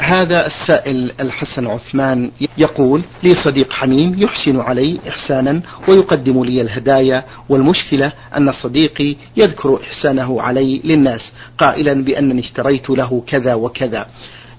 هذا 0.00 0.46
السائل 0.46 1.12
الحسن 1.20 1.66
عثمان 1.66 2.30
يقول 2.58 3.02
لي 3.22 3.30
صديق 3.44 3.72
حميم 3.72 4.22
يحسن 4.22 4.60
علي 4.60 4.98
إحسانا 5.08 5.60
ويقدم 5.88 6.44
لي 6.44 6.60
الهدايا 6.60 7.24
والمشكلة 7.48 8.12
أن 8.36 8.52
صديقي 8.52 9.16
يذكر 9.36 9.80
إحسانه 9.82 10.42
علي 10.42 10.80
للناس 10.84 11.32
قائلا 11.58 12.04
بأنني 12.04 12.40
اشتريت 12.40 12.90
له 12.90 13.22
كذا 13.26 13.54
وكذا. 13.54 14.06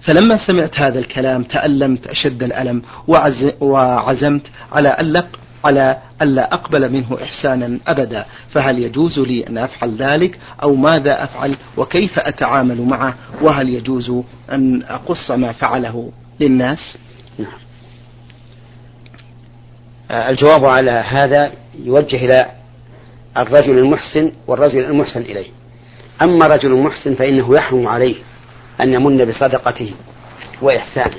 فلما 0.02 0.48
سمعت 0.48 0.80
هذا 0.80 1.00
الكلام 1.00 1.44
تألمت 1.44 2.08
أشد 2.08 2.44
الألم 2.44 2.82
وعزمت 3.62 4.48
على 4.72 4.90
أن 4.90 5.13
على 5.65 5.98
ألا 6.22 6.53
أقبل 6.53 6.91
منه 6.91 7.17
إحسانا 7.24 7.79
أبدا. 7.88 8.25
فهل 8.50 8.79
يجوز 8.79 9.20
لي 9.20 9.48
أن 9.48 9.58
أفعل 9.58 9.96
ذلك؟ 9.96 10.39
أو 10.63 10.75
ماذا 10.75 11.24
أفعل؟ 11.24 11.58
وكيف 11.77 12.20
أتعامل 12.20 12.82
معه؟ 12.82 13.15
وهل 13.41 13.70
يجوز 13.70 14.12
أن 14.51 14.84
أقص 14.84 15.32
ما 15.32 15.51
فعله 15.51 16.12
للناس؟ 16.39 16.98
نعم. 17.39 17.60
الجواب 20.12 20.65
على 20.65 20.91
هذا 20.91 21.51
يوجه 21.84 22.15
إلى 22.15 22.46
الرجل 23.38 23.77
المحسن 23.77 24.32
والرجل 24.48 24.86
المحسن 24.86 25.22
إليه. 25.22 25.48
أما 26.24 26.46
الرجل 26.46 26.72
المحسن 26.72 27.15
فإنه 27.15 27.55
يحرم 27.55 27.88
عليه 27.88 28.15
أن 28.82 28.93
يمن 28.93 29.25
بصدقته 29.25 29.93
وإحسانه. 30.62 31.17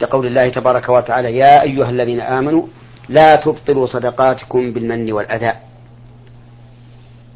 لقول 0.00 0.26
الله 0.26 0.48
تبارك 0.48 0.88
وتعالى 0.88 1.36
يا 1.36 1.62
أيها 1.62 1.90
الذين 1.90 2.20
آمنوا 2.20 2.66
لا 3.10 3.34
تبطلوا 3.34 3.86
صدقاتكم 3.86 4.72
بالمن 4.72 5.12
والأذى. 5.12 5.52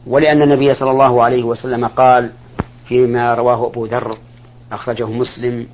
ولأن 0.07 0.43
النبي 0.43 0.75
صلى 0.75 0.91
الله 0.91 1.23
عليه 1.23 1.43
وسلم 1.43 1.87
قال 1.87 2.31
فيما 2.89 3.35
رواه 3.35 3.67
أبو 3.67 3.87
ذر 3.87 4.17
أخرجه 4.73 5.07
مسلم 5.07 5.67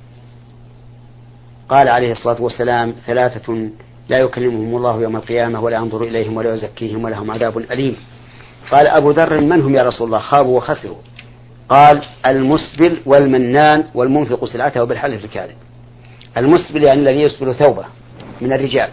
قال 1.69 1.89
عليه 1.89 2.11
الصلاة 2.11 2.41
والسلام 2.41 2.93
ثلاثة 3.05 3.69
لا 4.09 4.17
يكلمهم 4.17 4.75
الله 4.77 5.01
يوم 5.01 5.15
القيامة 5.15 5.61
ولا 5.61 5.77
ينظر 5.77 6.03
إليهم 6.03 6.37
ولا 6.37 6.53
يزكيهم 6.53 7.03
ولهم 7.03 7.31
عذاب 7.31 7.57
أليم. 7.57 7.95
قال 8.71 8.87
أبو 8.87 9.11
ذر 9.11 9.41
من 9.41 9.61
هم 9.61 9.75
يا 9.75 9.83
رسول 9.83 10.07
الله؟ 10.07 10.19
خابوا 10.19 10.57
وخسروا. 10.57 10.97
قال 11.69 12.01
المسبل 12.25 13.01
والمنان 13.05 13.85
والمنفق 13.93 14.45
سلعته 14.45 14.83
بالحلف 14.83 15.25
الكاذب. 15.25 15.55
المسبل 16.37 16.83
يعني 16.83 16.99
الذي 16.99 17.21
يسبل 17.21 17.55
ثوبه 17.55 17.85
من 18.41 18.53
الرجال. 18.53 18.89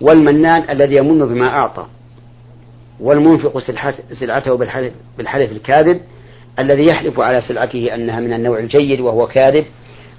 والمنان 0.00 0.70
الذي 0.70 0.96
يمن 0.96 1.26
بما 1.26 1.48
أعطى 1.48 1.86
والمنفق 3.00 3.58
سلعته 4.20 4.54
بالحلف, 5.16 5.52
الكاذب 5.52 6.00
الذي 6.58 6.86
يحلف 6.86 7.20
على 7.20 7.40
سلعته 7.40 7.94
أنها 7.94 8.20
من 8.20 8.32
النوع 8.32 8.58
الجيد 8.58 9.00
وهو 9.00 9.26
كاذب 9.26 9.64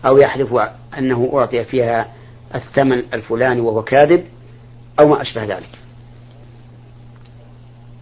أو 0.05 0.17
يحلف 0.17 0.55
أنه 0.97 1.31
أعطي 1.33 1.63
فيها 1.63 2.07
الثمن 2.55 3.03
الفلاني 3.13 3.61
وهو 3.61 3.83
كاذب 3.83 4.23
أو 4.99 5.07
ما 5.07 5.21
أشبه 5.21 5.43
ذلك. 5.43 5.69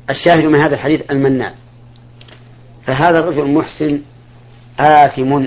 الشاهد 0.10 0.46
من 0.46 0.60
هذا 0.60 0.76
الحديث 0.76 1.12
المنان. 1.12 1.54
فهذا 2.86 3.20
الرجل 3.20 3.42
المحسن 3.42 4.02
آثم 4.80 5.46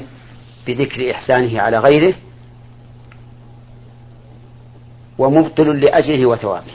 بذكر 0.66 1.10
إحسانه 1.10 1.60
على 1.60 1.78
غيره 1.78 2.14
ومبطل 5.20 5.80
لأجره 5.80 6.26
وثوابه. 6.26 6.72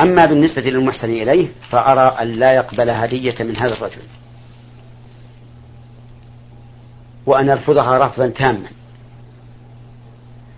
أما 0.00 0.24
بالنسبة 0.24 0.62
للمحسن 0.62 1.10
إليه 1.10 1.48
فأرى 1.70 2.16
أن 2.22 2.32
لا 2.32 2.52
يقبل 2.52 2.90
هدية 2.90 3.34
من 3.40 3.56
هذا 3.56 3.72
الرجل. 3.72 4.02
وأن 7.26 7.48
يرفضها 7.48 7.98
رفضا 7.98 8.28
تاما. 8.28 8.68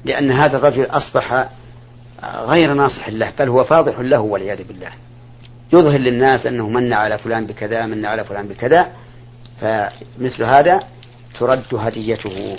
لأن 0.04 0.30
هذا 0.30 0.56
الرجل 0.56 0.84
أصبح 0.84 1.48
غير 2.22 2.74
ناصح 2.74 3.08
له 3.08 3.32
بل 3.38 3.48
هو 3.48 3.64
فاضح 3.64 3.98
له 3.98 4.20
والعياذ 4.20 4.64
بالله. 4.68 4.90
يظهر 5.72 5.98
للناس 5.98 6.46
أنه 6.46 6.68
من 6.68 6.92
على 6.92 7.18
فلان 7.18 7.46
بكذا 7.46 7.86
من 7.86 8.06
على 8.06 8.24
فلان 8.24 8.48
بكذا 8.48 8.92
فمثل 9.60 10.42
هذا 10.42 10.80
ترد 11.38 11.74
هديته. 11.74 12.56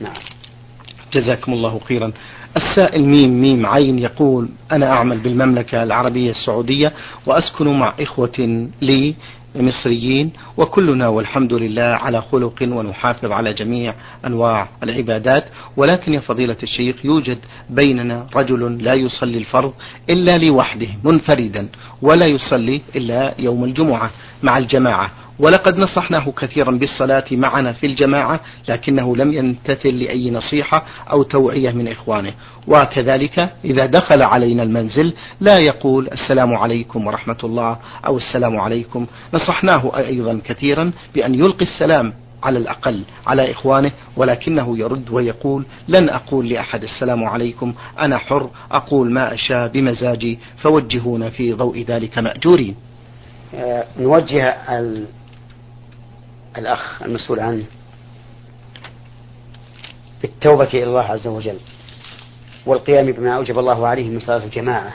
نعم. 0.00 0.14
جزاكم 1.12 1.52
الله 1.52 1.78
خيرا. 1.78 2.12
السائل 2.56 3.04
ميم 3.04 3.40
ميم 3.40 3.66
عين 3.66 3.98
يقول 3.98 4.48
أنا 4.72 4.92
أعمل 4.92 5.18
بالمملكة 5.18 5.82
العربية 5.82 6.30
السعودية 6.30 6.92
وأسكن 7.26 7.78
مع 7.78 7.94
إخوة 8.00 8.68
لي 8.82 9.14
مصريين 9.56 10.30
وكلنا 10.56 11.08
والحمد 11.08 11.52
لله 11.52 11.82
على 11.82 12.22
خلق 12.22 12.54
ونحافظ 12.62 13.32
على 13.32 13.52
جميع 13.52 13.94
أنواع 14.26 14.68
العبادات. 14.82 15.44
ولكن 15.76 16.14
يا 16.14 16.20
فضيلة 16.20 16.56
الشيخ 16.62 17.04
يوجد 17.04 17.38
بيننا 17.70 18.26
رجل 18.36 18.84
لا 18.84 18.94
يصلي 18.94 19.38
الفرض 19.38 19.72
إلا 20.10 20.38
لوحده 20.38 20.88
منفردا 21.04 21.68
ولا 22.02 22.26
يصلي 22.26 22.80
إلا 22.96 23.34
يوم 23.38 23.64
الجمعة 23.64 24.10
مع 24.42 24.58
الجماعة. 24.58 25.10
ولقد 25.40 25.78
نصحناه 25.78 26.32
كثيرا 26.36 26.70
بالصلاة 26.70 27.24
معنا 27.32 27.72
في 27.72 27.86
الجماعة 27.86 28.40
لكنه 28.68 29.16
لم 29.16 29.32
يمتثل 29.32 29.94
لأي 29.94 30.30
نصيحة 30.30 30.84
أو 31.10 31.22
توعية 31.22 31.70
من 31.70 31.88
إخوانه. 31.88 32.32
وكذلك 32.66 33.50
إذا 33.64 33.86
دخل 33.86 34.22
علينا 34.22 34.62
المنزل 34.62 35.14
لا 35.40 35.58
يقول 35.58 36.08
السلام 36.12 36.54
عليكم 36.54 37.06
ورحمة 37.06 37.38
الله 37.44 37.76
أو 38.06 38.16
السلام 38.16 38.60
عليكم. 38.60 39.06
نصحناه 39.34 39.96
أيضا 39.96 40.40
كثيرا 40.44 40.92
بأن 41.14 41.34
يلقي 41.34 41.64
السلام 41.64 42.12
على 42.42 42.58
الأقل 42.58 43.04
على 43.26 43.50
إخوانه 43.50 43.92
ولكنه 44.16 44.78
يرد 44.78 45.10
ويقول 45.10 45.64
لن 45.88 46.08
أقول 46.08 46.48
لأحد 46.48 46.82
السلام 46.82 47.24
عليكم 47.24 47.74
أنا 47.98 48.18
حر 48.18 48.50
أقول 48.72 49.10
ما 49.12 49.34
أشاء 49.34 49.68
بمزاجي 49.68 50.38
فوجهونا 50.58 51.30
في 51.30 51.52
ضوء 51.52 51.84
ذلك 51.88 52.18
مأجورين. 52.18 52.76
آه، 53.54 53.84
نوجه 53.98 54.56
الأخ 56.58 57.02
المسؤول 57.02 57.40
عنه 57.40 57.64
بالتوبة 60.22 60.68
إلى 60.74 60.84
الله 60.84 61.02
عز 61.02 61.26
وجل 61.26 61.58
والقيام 62.66 63.12
بما 63.12 63.36
أوجب 63.36 63.58
الله 63.58 63.86
عليه 63.86 64.08
من 64.08 64.20
صلاة 64.20 64.44
الجماعة. 64.44 64.92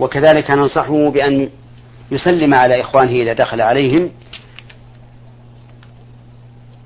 وكذلك 0.00 0.50
ننصحه 0.50 1.10
بأن 1.10 1.50
يسلم 2.10 2.54
على 2.54 2.80
إخوانه 2.80 3.10
إذا 3.10 3.32
دخل 3.32 3.60
عليهم 3.60 4.10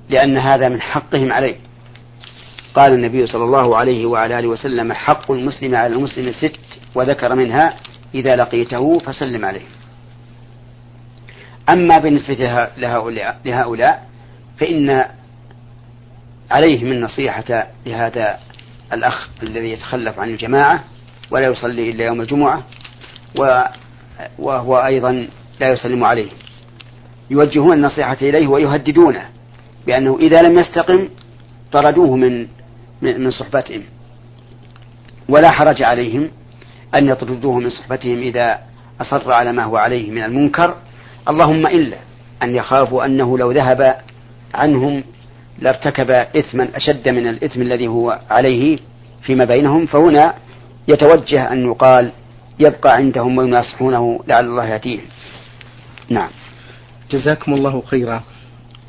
لأن 0.09 0.37
هذا 0.37 0.69
من 0.69 0.81
حقهم 0.81 1.31
عليه. 1.31 1.55
قال 2.73 2.93
النبي 2.93 3.27
صلى 3.27 3.43
الله 3.43 3.77
عليه 3.77 4.05
وعلى 4.05 4.39
آله 4.39 4.47
وسلم 4.47 4.93
حق 4.93 5.31
المسلم 5.31 5.75
على 5.75 5.93
المسلم 5.93 6.31
ست 6.31 6.59
وذكر 6.95 7.35
منها 7.35 7.75
إذا 8.15 8.35
لقيته 8.35 8.99
فسلم 8.99 9.45
عليه. 9.45 9.76
أما 11.69 11.97
بالنسبة 11.97 12.67
لهؤلاء, 13.45 14.07
فإن 14.57 15.05
عليهم 16.51 16.91
النصيحة 16.91 17.67
لهذا 17.85 18.39
الأخ 18.93 19.29
الذي 19.43 19.71
يتخلف 19.71 20.19
عن 20.19 20.29
الجماعة 20.29 20.83
ولا 21.31 21.47
يصلي 21.47 21.91
إلا 21.91 22.05
يوم 22.05 22.21
الجمعة 22.21 22.63
وهو 24.39 24.77
أيضا 24.77 25.27
لا 25.59 25.71
يسلم 25.71 26.03
عليه. 26.03 26.29
يوجهون 27.29 27.73
النصيحة 27.73 28.17
إليه 28.21 28.47
ويهددونه 28.47 29.25
بأنه 29.87 30.17
إذا 30.21 30.41
لم 30.41 30.59
يستقم 30.59 31.09
طردوه 31.71 32.15
من 32.15 32.47
من 33.01 33.31
صحبتهم. 33.31 33.83
ولا 35.29 35.51
حرج 35.51 35.83
عليهم 35.83 36.29
أن 36.95 37.07
يطردوه 37.07 37.59
من 37.59 37.69
صحبتهم 37.69 38.17
إذا 38.17 38.59
أصر 39.01 39.31
على 39.31 39.51
ما 39.51 39.63
هو 39.63 39.77
عليه 39.77 40.11
من 40.11 40.23
المنكر 40.23 40.75
اللهم 41.29 41.67
إلا 41.67 41.97
أن 42.43 42.55
يخافوا 42.55 43.05
أنه 43.05 43.37
لو 43.37 43.51
ذهب 43.51 43.95
عنهم 44.53 45.03
لارتكب 45.59 46.11
إثما 46.11 46.67
أشد 46.75 47.09
من 47.09 47.27
الإثم 47.27 47.61
الذي 47.61 47.87
هو 47.87 48.19
عليه 48.29 48.79
فيما 49.21 49.45
بينهم 49.45 49.85
فهنا 49.85 50.33
يتوجه 50.87 51.51
أن 51.51 51.65
يقال 51.65 52.11
يبقى 52.59 52.95
عندهم 52.95 53.37
ويناصحونه 53.37 54.19
لعل 54.27 54.45
الله 54.45 54.65
يأتيهم. 54.65 55.05
نعم. 56.09 56.29
جزاكم 57.11 57.53
الله 57.53 57.81
خيرا. 57.81 58.23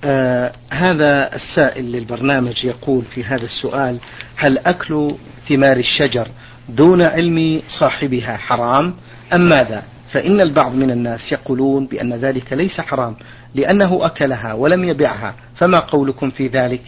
آه 0.05 0.53
هذا 0.71 1.35
السائل 1.35 1.85
للبرنامج 1.93 2.65
يقول 2.65 3.05
في 3.15 3.25
هذا 3.25 3.45
السؤال 3.45 3.99
هل 4.37 4.59
أكل 4.59 5.15
ثمار 5.49 5.77
الشجر 5.77 6.29
دون 6.69 7.03
علم 7.03 7.63
صاحبها 7.81 8.37
حرام 8.37 8.95
أم 9.35 9.41
ماذا؟ 9.41 9.83
فإن 10.13 10.41
البعض 10.41 10.75
من 10.75 10.91
الناس 10.91 11.33
يقولون 11.33 11.87
بأن 11.87 12.15
ذلك 12.15 12.53
ليس 12.53 12.81
حرام 12.81 13.17
لأنه 13.55 14.07
أكلها 14.07 14.53
ولم 14.53 14.85
يبعها 14.85 15.35
فما 15.57 15.79
قولكم 15.79 16.31
في 16.31 16.47
ذلك؟ 16.47 16.83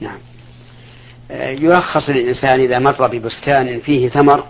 نعم. 0.00 0.18
آه، 1.30 1.50
يرخص 1.50 2.10
للإنسان 2.10 2.60
إذا 2.60 2.78
مر 2.78 3.06
ببستان 3.06 3.80
فيه 3.80 4.08
ثمر 4.08 4.44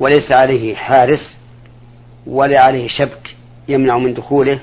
وليس 0.00 0.32
عليه 0.32 0.74
حارس 0.74 1.34
ولا 2.26 2.62
عليه 2.62 2.88
شبك 2.88 3.36
يمنع 3.68 3.98
من 3.98 4.14
دخوله 4.14 4.60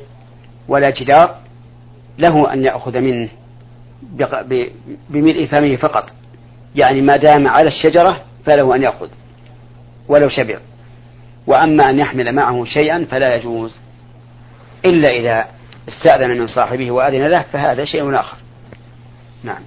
ولا 0.68 0.90
جدار 0.90 1.36
له 2.18 2.54
أن 2.54 2.64
يأخذ 2.64 3.00
منه 3.00 3.30
بملء 5.10 5.46
فمه 5.46 5.76
فقط. 5.76 6.10
يعني 6.76 7.02
ما 7.02 7.16
دام 7.16 7.48
على 7.48 7.68
الشجرة 7.68 8.22
فله 8.46 8.76
أن 8.76 8.82
يأخذ 8.84 9.08
ولو 10.08 10.30
شبع. 10.30 10.60
وأما 11.50 11.90
أن 11.90 12.00
يحمل 12.00 12.36
معه 12.36 12.66
شيئا 12.66 13.06
فلا 13.12 13.36
يجوز. 13.36 13.78
إلا 14.86 15.10
إذا 15.10 15.48
استأذن 15.88 16.30
من 16.30 16.48
صاحبه 16.48 16.92
وأذن 16.92 17.28
له 17.28 17.42
فهذا 17.42 17.86
شيء 17.86 18.16
آخر. 18.16 18.38
نعم. 19.44 19.62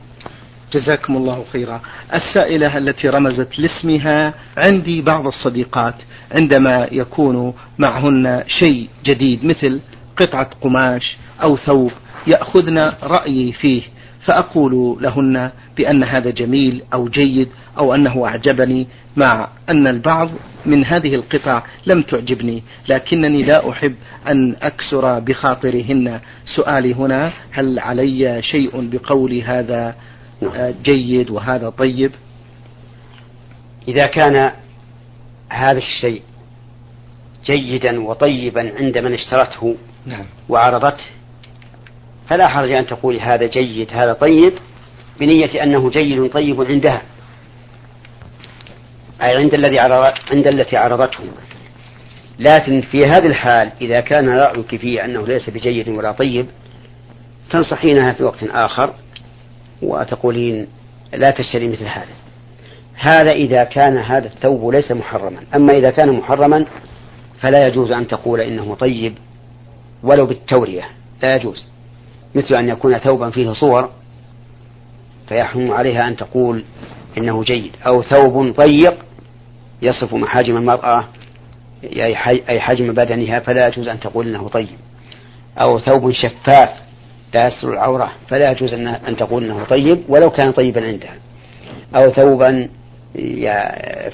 جزاكم 0.73 1.17
الله 1.17 1.45
خيرا. 1.53 1.81
السائلة 2.15 2.79
التي 2.79 3.09
رمزت 3.09 3.59
لاسمها 3.59 4.35
عندي 4.57 5.03
بعض 5.03 5.27
الصديقات 5.27 5.95
عندما 6.41 6.89
يكون 6.93 7.55
معهن 7.79 8.45
شيء 8.47 8.89
جديد 9.05 9.45
مثل 9.45 9.81
قطعة 10.17 10.51
قماش 10.61 11.17
أو 11.43 11.57
ثوب 11.57 11.93
يأخذن 12.27 12.93
رأيي 13.03 13.53
فيه. 13.53 13.83
فأقول 14.25 15.03
لهن 15.03 15.51
بأن 15.77 16.05
هذا 16.05 16.31
جميل 16.31 16.83
أو 16.93 17.09
جيد 17.09 17.49
أو 17.79 17.95
أنه 17.95 18.27
أعجبني 18.27 18.87
مع 19.17 19.49
أن 19.69 19.87
البعض 19.87 20.31
من 20.67 20.85
هذه 20.85 21.15
القطع 21.15 21.63
لم 21.87 22.03
تعجبني 22.03 22.63
لكنني 22.89 23.43
لا 23.43 23.71
أحب 23.71 23.95
أن 24.29 24.57
أكسر 24.63 25.19
بخاطرهن. 25.19 26.21
سؤالي 26.57 26.95
هنا 26.95 27.33
هل 27.51 27.79
علي 27.79 28.43
شيء 28.43 28.71
بقولي 28.75 29.43
هذا 29.43 29.95
جيد 30.85 31.31
وهذا 31.31 31.69
طيب؟ 31.69 32.13
إذا 33.89 34.07
كان 34.07 34.53
هذا 35.49 35.79
الشيء 35.79 36.23
جيدا 37.45 38.03
وطيبا 38.03 38.73
عند 38.79 38.99
من 38.99 39.13
اشترته 39.13 39.77
نعم. 40.07 40.25
وعرضته 40.49 41.05
فلا 42.33 42.49
حرج 42.49 42.71
أن 42.71 42.87
تقول 42.87 43.21
هذا 43.21 43.47
جيد 43.47 43.89
هذا 43.93 44.13
طيب 44.13 44.53
بنية 45.21 45.63
أنه 45.63 45.91
جيد 45.91 46.31
طيب 46.31 46.63
عندها. 46.63 47.03
أي 49.23 49.37
عند 49.37 49.55
الذي 49.55 49.79
عرض 49.79 50.15
عند 50.31 50.47
التي 50.47 50.77
عرضته. 50.77 51.25
لكن 52.39 52.81
في 52.81 52.99
هذه 52.99 53.27
الحال 53.27 53.73
إذا 53.81 54.01
كان 54.01 54.29
رأيك 54.29 54.77
فيه 54.77 55.05
أنه 55.05 55.27
ليس 55.27 55.51
بجيد 55.51 55.89
ولا 55.89 56.13
طيب 56.13 56.47
تنصحينها 57.51 58.13
في 58.13 58.25
وقت 58.25 58.45
آخر 58.45 58.95
وتقولين 59.83 60.67
لا 61.15 61.31
تشتري 61.31 61.69
مثل 61.69 61.85
هذا. 61.85 62.15
هذا 62.95 63.33
إذا 63.33 63.65
كان 63.65 63.99
هذا 63.99 64.27
الثوب 64.27 64.75
ليس 64.75 64.93
محرما. 64.93 65.41
أما 65.55 65.73
إذا 65.73 65.91
كان 65.91 66.13
محرما 66.13 66.67
فلا 67.41 67.67
يجوز 67.67 67.91
أن 67.93 68.07
تقول 68.07 68.41
إنه 68.41 68.75
طيب 68.75 69.15
ولو 70.03 70.27
بالتورية. 70.27 70.89
لا 71.23 71.37
يجوز. 71.37 71.72
مثل 72.35 72.55
أن 72.55 72.69
يكون 72.69 72.99
ثوبا 72.99 73.31
فيه 73.31 73.53
صور 73.53 73.91
فيحرم 75.29 75.73
عليها 75.73 76.09
أن 76.09 76.17
تقول 76.17 76.65
إنه 77.19 77.43
جيد. 77.45 77.73
أو 77.87 78.03
ثوب 78.03 78.47
ضيق 78.47 78.95
يصف 79.83 80.15
محاجم 80.15 80.57
المرأة 80.57 81.05
أي 82.49 82.61
حجم 82.61 82.93
بدنها 82.95 83.41
فلا 83.41 83.67
يجوز 83.69 83.89
أن 83.89 84.01
تقول 84.01 84.29
إنه 84.29 84.49
طيب. 84.49 84.79
أو 85.59 85.79
ثوب 85.79 86.11
شفاف 86.11 86.69
لا 87.35 87.47
يستر 87.47 87.73
العورة 87.73 88.13
فلا 88.29 88.51
يجوز 88.51 88.73
أن 88.75 89.17
تقول 89.17 89.45
إنه 89.45 89.65
طيب 89.65 90.03
ولو 90.09 90.31
كان 90.31 90.53
طيبا 90.53 90.87
عندها. 90.87 91.15
أو 91.97 92.11
ثوبا 92.11 92.69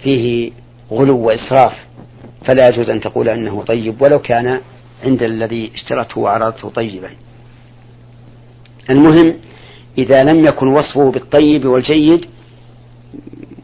فيه 0.03 0.51
غلو 0.91 1.19
وإسراف 1.19 1.73
فلا 2.45 2.69
يجوز 2.69 2.91
أن 2.91 3.01
تقول 3.01 3.29
أنه 3.29 3.63
طيب 3.63 4.03
ولو 4.03 4.19
كان 4.19 4.61
عند 5.05 5.23
الذي 5.23 5.71
اشترته 5.75 6.21
وعرضته 6.21 6.69
طيبا. 6.71 7.11
المهم 8.91 9.35
إذا 9.99 10.23
لم 10.23 10.45
يكن 10.45 10.69
وصفه 10.69 11.11
بالطيب 11.11 11.67
والجيد 11.67 12.27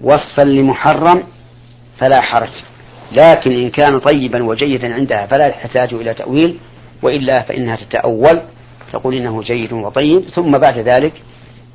وصفا 0.00 0.42
لمحرم 0.42 1.22
فلا 1.98 2.20
حرج. 2.20 2.50
لكن 3.12 3.52
إن 3.52 3.70
كان 3.70 3.98
طيبا 3.98 4.44
وجيدا 4.44 4.94
عندها 4.94 5.26
فلا 5.26 5.48
تحتاج 5.48 5.94
إلى 5.94 6.14
تأويل 6.14 6.58
وإلا 7.02 7.42
فإنها 7.42 7.76
تتأول 7.76 8.42
تقول 8.92 9.14
إنه 9.14 9.42
جيد 9.42 9.72
وطيب 9.72 10.22
ثم 10.22 10.50
بعد 10.58 10.78
ذلك 10.78 11.22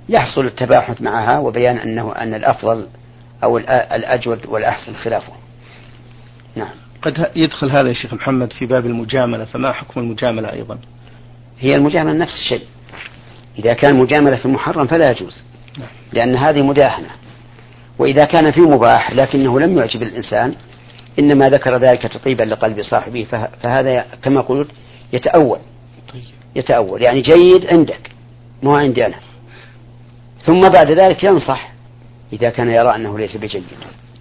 يحصل 0.09 0.45
التباحث 0.45 1.01
معها 1.01 1.39
وبيان 1.39 1.77
أنه 1.77 2.15
أن 2.15 2.33
الأفضل 2.33 2.87
أو 3.43 3.57
الأجود 3.67 4.45
والأحسن 4.45 4.93
خلافه. 4.93 5.33
نعم. 6.55 6.69
قد 7.01 7.31
يدخل 7.35 7.69
هذا 7.69 7.87
يا 7.87 7.93
شيخ 7.93 8.13
محمد 8.13 8.53
في 8.53 8.65
باب 8.65 8.85
المجاملة 8.85 9.45
فما 9.45 9.71
حكم 9.71 9.99
المجاملة 9.99 10.53
أيضا؟ 10.53 10.79
هي 11.59 11.75
المجاملة 11.75 12.13
نفس 12.13 12.33
الشيء. 12.33 12.61
إذا 13.57 13.73
كان 13.73 13.95
مجاملة 13.95 14.35
في 14.37 14.45
المحرم 14.45 14.87
فلا 14.87 15.11
يجوز. 15.11 15.37
لأن 16.13 16.35
هذه 16.35 16.61
مداهنة 16.61 17.09
وإذا 17.99 18.25
كان 18.25 18.51
في 18.51 18.61
مباح 18.61 19.11
لكنه 19.11 19.59
لم 19.59 19.77
يعجب 19.77 20.01
الإنسان 20.01 20.53
إنما 21.19 21.49
ذكر 21.49 21.77
ذلك 21.77 22.01
تطيبا 22.01 22.43
لقلب 22.43 22.81
صاحبه 22.81 23.27
فهذا 23.63 24.05
كما 24.23 24.41
قلت 24.41 24.67
يتأول. 25.13 25.59
يتأول 26.55 27.01
يعني 27.01 27.21
جيد 27.21 27.65
عندك 27.65 28.11
مو 28.63 28.75
عندي 28.75 29.05
أنا 29.05 29.15
ثم 30.45 30.59
بعد 30.59 30.91
ذلك 30.91 31.23
ينصح 31.23 31.71
إذا 32.33 32.49
كان 32.49 32.69
يرى 32.69 32.95
أنه 32.95 33.19
ليس 33.19 33.37
بجيد 33.37 33.63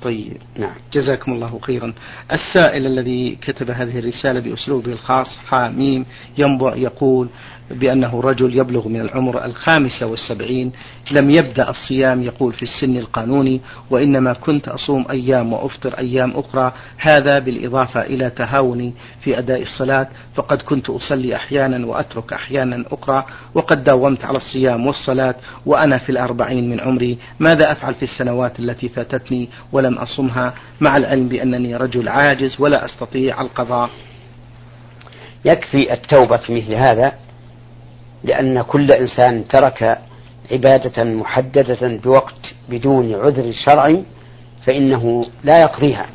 طيب 0.02 0.36
نعم. 0.58 0.74
جزاكم 0.92 1.32
الله 1.32 1.58
خيرا. 1.62 1.92
السائل 2.32 2.86
الذي 2.86 3.38
كتب 3.42 3.70
هذه 3.70 3.98
الرسالة 3.98 4.40
بأسلوبه 4.40 4.92
الخاص 4.92 5.36
حاميم 5.36 6.06
ينبع 6.38 6.76
يقول 6.76 7.28
بأنه 7.70 8.20
رجل 8.20 8.58
يبلغ 8.58 8.88
من 8.88 9.00
العمر 9.00 9.44
الخامسة 9.44 10.06
والسبعين 10.06 10.72
لم 11.10 11.30
يبدأ 11.30 11.70
الصيام 11.70 12.22
يقول 12.22 12.52
في 12.52 12.62
السن 12.62 12.96
القانوني 12.96 13.60
وإنما 13.90 14.32
كنت 14.32 14.68
أصوم 14.68 15.06
أيام 15.10 15.52
وأفطر 15.52 15.98
أيام 15.98 16.30
أخرى 16.30 16.72
هذا 16.96 17.38
بالإضافة 17.38 18.00
إلى 18.00 18.30
تهاوني 18.30 18.94
في 19.20 19.38
أداء 19.38 19.62
الصلاة 19.62 20.08
فقد 20.34 20.62
كنت 20.62 20.90
أصلي 20.90 21.36
أحيانا 21.36 21.86
وأترك 21.86 22.32
أحيانا 22.32 22.84
أخرى 22.92 23.26
وقد 23.54 23.84
داومت 23.84 24.24
على 24.24 24.36
الصيام 24.36 24.86
والصلاة 24.86 25.34
وأنا 25.66 25.98
في 25.98 26.12
الأربعين 26.12 26.70
من 26.70 26.80
عمري. 26.80 27.18
ماذا 27.40 27.72
أفعل 27.72 27.94
في 27.94 28.02
السنوات 28.02 28.60
التي 28.60 28.88
فاتتني؟ 28.88 29.48
ولم 29.88 29.98
أصمها 29.98 30.54
مع 30.80 30.96
العلم 30.96 31.28
بأنني 31.28 31.76
رجل 31.76 32.08
عاجز 32.08 32.56
ولا 32.60 32.84
أستطيع 32.84 33.40
القضاء. 33.40 33.90
يكفي 35.44 35.92
التوبة 35.92 36.36
في 36.36 36.54
مثل 36.54 36.74
هذا 36.74 37.12
لأن 38.24 38.62
كل 38.62 38.92
إنسان 38.92 39.48
ترك 39.48 39.98
عبادة 40.52 41.04
محددة 41.04 41.96
بوقت 42.04 42.54
بدون 42.68 43.14
عذر 43.14 43.52
شرعي 43.66 44.02
فإنه 44.66 45.26
لا 45.44 45.60
يقضيها 45.60 46.06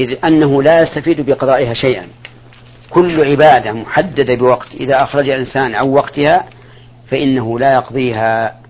إذ 0.00 0.16
أنه 0.24 0.62
لا 0.62 0.82
يستفيد 0.82 1.20
بقضائها 1.30 1.74
شيئا. 1.74 2.06
كل 2.90 3.24
عبادة 3.24 3.72
محددة 3.72 4.34
بوقت 4.34 4.74
إذا 4.74 5.02
أخرج 5.02 5.30
الإنسان 5.30 5.74
عن 5.74 5.88
وقتها 5.88 6.44
فإنه 7.10 7.58
لا 7.58 7.72
يقضيها 7.72 8.60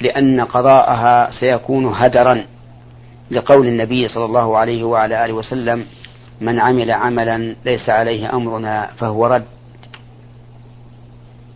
لأن 0.00 0.40
قضاءها 0.40 1.30
سيكون 1.30 1.86
هدرا. 1.94 2.44
لقول 3.30 3.66
النبي 3.66 4.08
صلى 4.08 4.24
الله 4.24 4.58
عليه 4.58 4.84
وعلى 4.84 5.24
آله 5.24 5.32
وسلم 5.32 5.86
من 6.40 6.60
عمل 6.60 6.90
عملا 6.90 7.56
ليس 7.64 7.90
عليه 7.90 8.32
أمرنا 8.32 8.90
فهو 8.98 9.26
رد. 9.26 9.44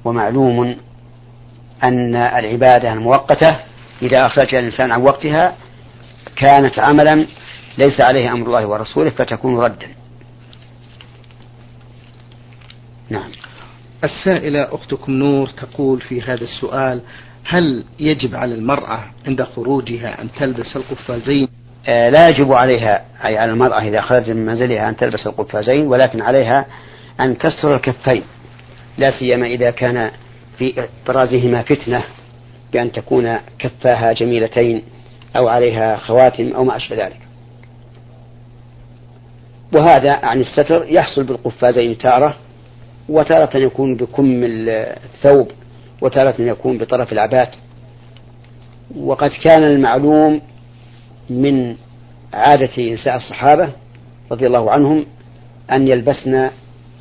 ومعلوم 0.04 0.76
أن 1.84 2.16
العبادة 2.16 2.92
المؤقتة 2.92 3.56
إذا 4.02 4.26
أخرجها 4.26 4.58
الإنسان 4.58 4.92
عن 4.92 5.02
وقتها 5.02 5.54
كانت 6.36 6.78
عملا 6.78 7.26
ليس 7.78 8.00
عليه 8.00 8.32
أمر 8.32 8.46
الله 8.46 8.66
ورسوله 8.66 9.10
فتكون 9.10 9.58
ردا. 9.58 9.88
نعم. 13.10 13.30
السائلة 14.04 14.74
أختكم 14.74 15.12
نور 15.12 15.48
تقول 15.48 16.00
في 16.00 16.20
هذا 16.22 16.44
السؤال 16.44 17.00
هل 17.44 17.84
يجب 18.00 18.34
على 18.34 18.54
المرأة 18.54 19.04
عند 19.26 19.42
خروجها 19.42 20.22
أن 20.22 20.28
تلبس 20.38 20.76
القفازين؟ 20.76 21.48
لا 21.86 22.28
يجب 22.28 22.52
عليها 22.52 23.04
أي 23.24 23.38
على 23.38 23.52
المرأة 23.52 23.80
إذا 23.80 24.00
خرجت 24.00 24.30
من 24.30 24.46
منزلها 24.46 24.88
أن 24.88 24.96
تلبس 24.96 25.26
القفازين 25.26 25.86
ولكن 25.86 26.22
عليها 26.22 26.66
أن 27.20 27.38
تستر 27.38 27.74
الكفين. 27.74 28.22
لا 28.98 29.10
سيما 29.10 29.46
إذا 29.46 29.70
كان 29.70 30.10
في 30.58 30.88
طرازهما 31.06 31.62
فتنة 31.62 32.02
بأن 32.72 32.92
تكون 32.92 33.36
كفاها 33.58 34.12
جميلتين 34.12 34.82
أو 35.36 35.48
عليها 35.48 35.96
خواتم 35.96 36.52
أو 36.52 36.64
ما 36.64 36.76
أشبه 36.76 36.96
ذلك. 36.96 37.18
وهذا 39.72 40.12
عن 40.12 40.40
الستر 40.40 40.84
يحصل 40.88 41.24
بالقفازين 41.24 41.98
تارة 41.98 42.36
وتارة 43.08 43.56
يكون 43.56 43.96
بكم 43.96 44.40
الثوب 44.44 45.50
وتارة 46.02 46.34
يكون 46.38 46.78
بطرف 46.78 47.12
العبات. 47.12 47.48
وقد 48.96 49.30
كان 49.30 49.62
المعلوم 49.62 50.40
من 51.32 51.76
عادة 52.32 52.92
نساء 52.92 53.16
الصحابة 53.16 53.72
رضي 54.32 54.46
الله 54.46 54.70
عنهم 54.70 55.06
أن 55.72 55.88
يلبسن 55.88 56.50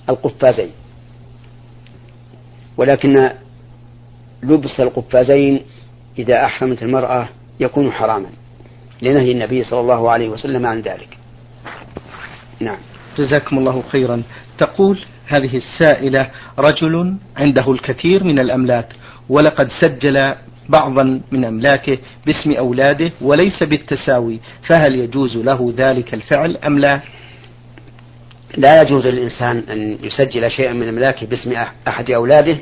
القفازين. 0.09 0.71
ولكن 2.77 3.29
لبس 4.43 4.79
القفازين 4.79 5.61
إذا 6.19 6.45
أحرمت 6.45 6.83
المرأة 6.83 7.29
يكون 7.59 7.91
حراما 7.91 8.29
لنهي 9.01 9.31
النبي 9.31 9.63
صلى 9.63 9.79
الله 9.79 10.11
عليه 10.11 10.29
وسلم 10.29 10.65
عن 10.65 10.81
ذلك. 10.81 11.17
نعم. 12.59 12.77
جزاكم 13.17 13.57
الله 13.57 13.83
خيرا. 13.91 14.23
تقول 14.57 15.05
هذه 15.27 15.57
السائلة 15.57 16.29
رجل 16.59 17.15
عنده 17.37 17.71
الكثير 17.71 18.23
من 18.23 18.39
الأملاك 18.39 18.95
ولقد 19.29 19.69
سجل 19.81 20.35
بعضا 20.71 21.21
من 21.31 21.45
أملاكه 21.45 21.97
باسم 22.25 22.51
أولاده 22.51 23.11
وليس 23.21 23.63
بالتساوي 23.63 24.39
فهل 24.69 24.95
يجوز 24.95 25.37
له 25.37 25.73
ذلك 25.77 26.13
الفعل 26.13 26.57
أم 26.57 26.79
لا؟ 26.79 27.01
لا 28.57 28.81
يجوز 28.81 29.07
للإنسان 29.07 29.63
أن 29.71 29.97
يسجل 30.03 30.51
شيئا 30.51 30.73
من 30.73 30.87
أملاكه 30.87 31.27
باسم 31.27 31.53
أحد 31.87 32.11
أولاده 32.11 32.57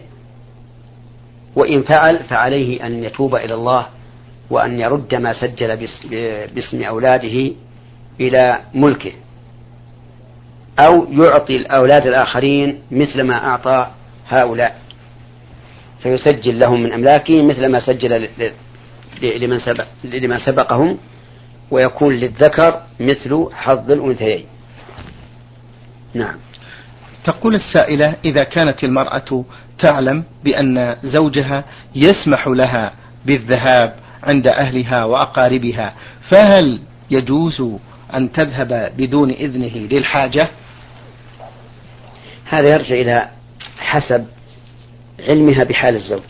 وإن 1.56 1.82
فعل 1.82 2.20
فعليه 2.24 2.86
أن 2.86 3.04
يتوب 3.04 3.36
إلى 3.36 3.54
الله 3.54 3.88
وأن 4.50 4.80
يرد 4.80 5.16
ما 5.16 5.34
سجل 5.34 5.78
باسم 6.56 6.84
أولاده 6.84 7.52
إلى 8.20 8.60
ملكه 8.74 9.12
أو 10.80 11.08
يعطي 11.12 11.56
الأولاد 11.56 12.08
الآخرين 12.08 12.80
مثل 12.92 13.22
ما 13.22 13.46
أعطى 13.48 13.88
هؤلاء. 14.28 14.78
فيسجل 16.04 16.60
لهم 16.60 16.84
من 16.84 16.94
أملاكه 16.94 17.44
مثل 17.44 17.66
ما 17.66 17.80
سجل 17.80 18.30
لمن, 19.22 19.60
سبق 19.60 19.86
لمن 20.04 20.40
سبقهم 20.40 20.98
ويكون 21.72 22.14
للذكر 22.14 22.82
مثل 23.00 23.48
حظ 23.54 23.92
الأنثيين. 23.92 24.46
نعم. 26.14 26.36
تقول 27.24 27.56
السائلة 27.56 28.16
إذا 28.26 28.44
كانت 28.44 28.84
المرأة 28.84 29.46
تعلم 29.80 30.24
بأن 30.44 30.96
زوجها 31.04 31.64
يسمح 31.96 32.48
لها 32.48 32.94
بالذهاب 33.26 33.96
عند 34.24 34.48
أهلها 34.48 35.04
وأقاربها 35.04 35.94
فهل 36.32 36.80
يجوز 37.12 37.64
أن 38.14 38.32
تذهب 38.32 38.94
بدون 38.98 39.32
إذنه 39.32 39.88
للحاجة؟ 39.92 40.50
هذا 42.46 42.70
يرجع 42.70 42.96
إلى 42.96 43.30
حسب 43.80 44.26
علمها 45.28 45.64
بحال 45.64 45.96
الزوج. 45.96 46.24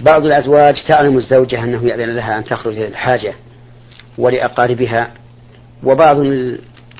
بعض 0.00 0.24
الأزواج 0.24 0.74
تعلم 0.88 1.16
الزوجة 1.16 1.64
أنه 1.64 1.88
يأذن 1.88 2.14
لها 2.14 2.38
أن 2.38 2.44
تخرج 2.44 2.78
للحاجة 2.78 3.34
ولأقاربها 4.18 5.10
وبعض 5.84 6.16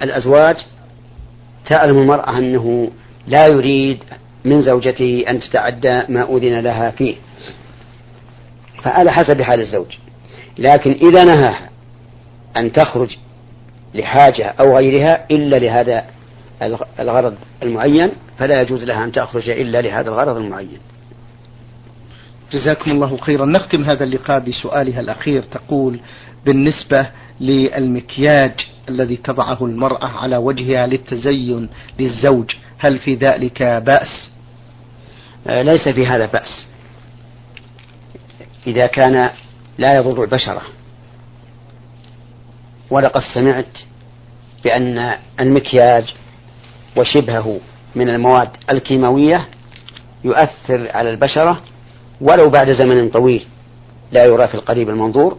الأزواج 0.03 0.57
تعلم 1.71 1.99
المرأة 1.99 2.39
أنه 2.39 2.91
لا 3.27 3.47
يريد 3.47 3.99
من 4.45 4.61
زوجته 4.61 5.25
أن 5.29 5.41
تتعدى 5.41 6.03
ما 6.09 6.37
أذن 6.37 6.61
لها 6.61 6.91
فيه. 6.91 7.17
فعلى 8.83 9.13
حسب 9.13 9.43
حال 9.43 9.61
الزوج. 9.61 9.97
لكن 10.59 10.93
إذا 10.93 11.25
نهاها 11.25 11.71
أن 12.57 12.73
تخرج 12.73 13.17
لحاجة 13.95 14.55
أو 14.61 14.77
غيرها 14.77 15.27
إلا 15.31 15.57
لهذا 15.57 16.05
الغرض 17.01 17.35
المعين 17.63 18.11
فلا 18.39 18.61
يجوز 18.61 18.83
لها 18.83 19.05
أن 19.05 19.13
تخرج 19.13 19.49
إلا 19.49 19.81
لهذا 19.81 20.09
الغرض 20.09 20.37
المعين. 20.37 20.79
جزاكم 22.53 22.91
الله 22.91 23.17
خيرا. 23.17 23.47
نختم 23.47 23.85
هذا 23.85 24.05
اللقاء 24.05 24.39
بسؤالها 24.39 25.01
الأخير 25.01 25.43
تقول 25.43 26.01
بالنسبة 26.47 27.07
للمكياج 27.41 28.53
الذي 28.89 29.17
تضعه 29.17 29.67
المرأة 29.67 30.07
على 30.07 30.37
وجهها 30.37 30.87
للتزين 30.87 31.69
للزوج 31.99 32.51
هل 32.79 32.99
في 32.99 33.15
ذلك 33.15 33.63
بأس؟ 33.63 34.31
آه، 35.47 35.63
ليس 35.63 35.89
في 35.89 36.07
هذا 36.07 36.27
بأس. 36.27 36.67
إذا 38.67 38.87
كان 38.87 39.31
لا 39.79 39.97
يضر 39.97 40.23
البشرة 40.23 40.63
ولقد 42.91 43.23
سمعت 43.35 43.79
بأن 44.65 45.15
المكياج 45.41 46.15
وشبهه 46.97 47.61
من 47.95 48.09
المواد 48.11 48.49
الكيماوية 48.71 49.49
يؤثر 50.25 50.89
على 50.91 51.11
البشرة 51.11 51.61
ولو 52.21 52.49
بعد 52.51 52.73
زمن 52.73 53.09
طويل 53.09 53.47
لا 54.13 54.25
يرى 54.25 54.49
في 54.49 54.55
القريب 54.55 54.89
المنظور. 54.89 55.37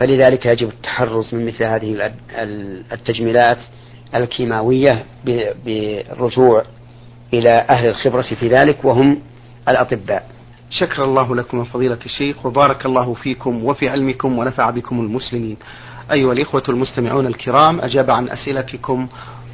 فلذلك 0.00 0.46
يجب 0.46 0.68
التحرز 0.68 1.34
من 1.34 1.46
مثل 1.46 1.64
هذه 1.64 2.12
التجميلات 2.92 3.58
الكيماوية 4.14 5.04
بالرجوع 5.64 6.64
إلى 7.34 7.50
أهل 7.70 7.88
الخبرة 7.88 8.22
في 8.22 8.48
ذلك 8.48 8.84
وهم 8.84 9.18
الأطباء. 9.68 10.26
شكر 10.70 11.04
الله 11.04 11.34
لكم 11.34 11.64
فضيلة 11.64 11.98
الشيخ 12.04 12.46
وبارك 12.46 12.86
الله 12.86 13.14
فيكم 13.14 13.64
وفي 13.64 13.88
علمكم 13.88 14.38
ونفع 14.38 14.70
بكم 14.70 15.00
المسلمين. 15.00 15.56
أيها 16.12 16.32
الإخوة 16.32 16.62
المستمعون 16.68 17.26
الكرام 17.26 17.80
أجاب 17.80 18.10
عن 18.10 18.28
أسئلتكم 18.28 19.08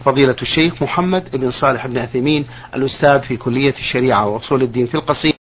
فضيلة 0.04 0.36
الشيخ 0.42 0.82
محمد 0.82 1.36
بن 1.36 1.50
صالح 1.50 1.86
بن 1.86 1.98
عثيمين 1.98 2.46
الأستاذ 2.74 3.20
في 3.20 3.36
كلية 3.36 3.74
الشريعة 3.74 4.26
وأصول 4.28 4.62
الدين 4.62 4.86
في 4.86 4.94
القصيم. 4.94 5.37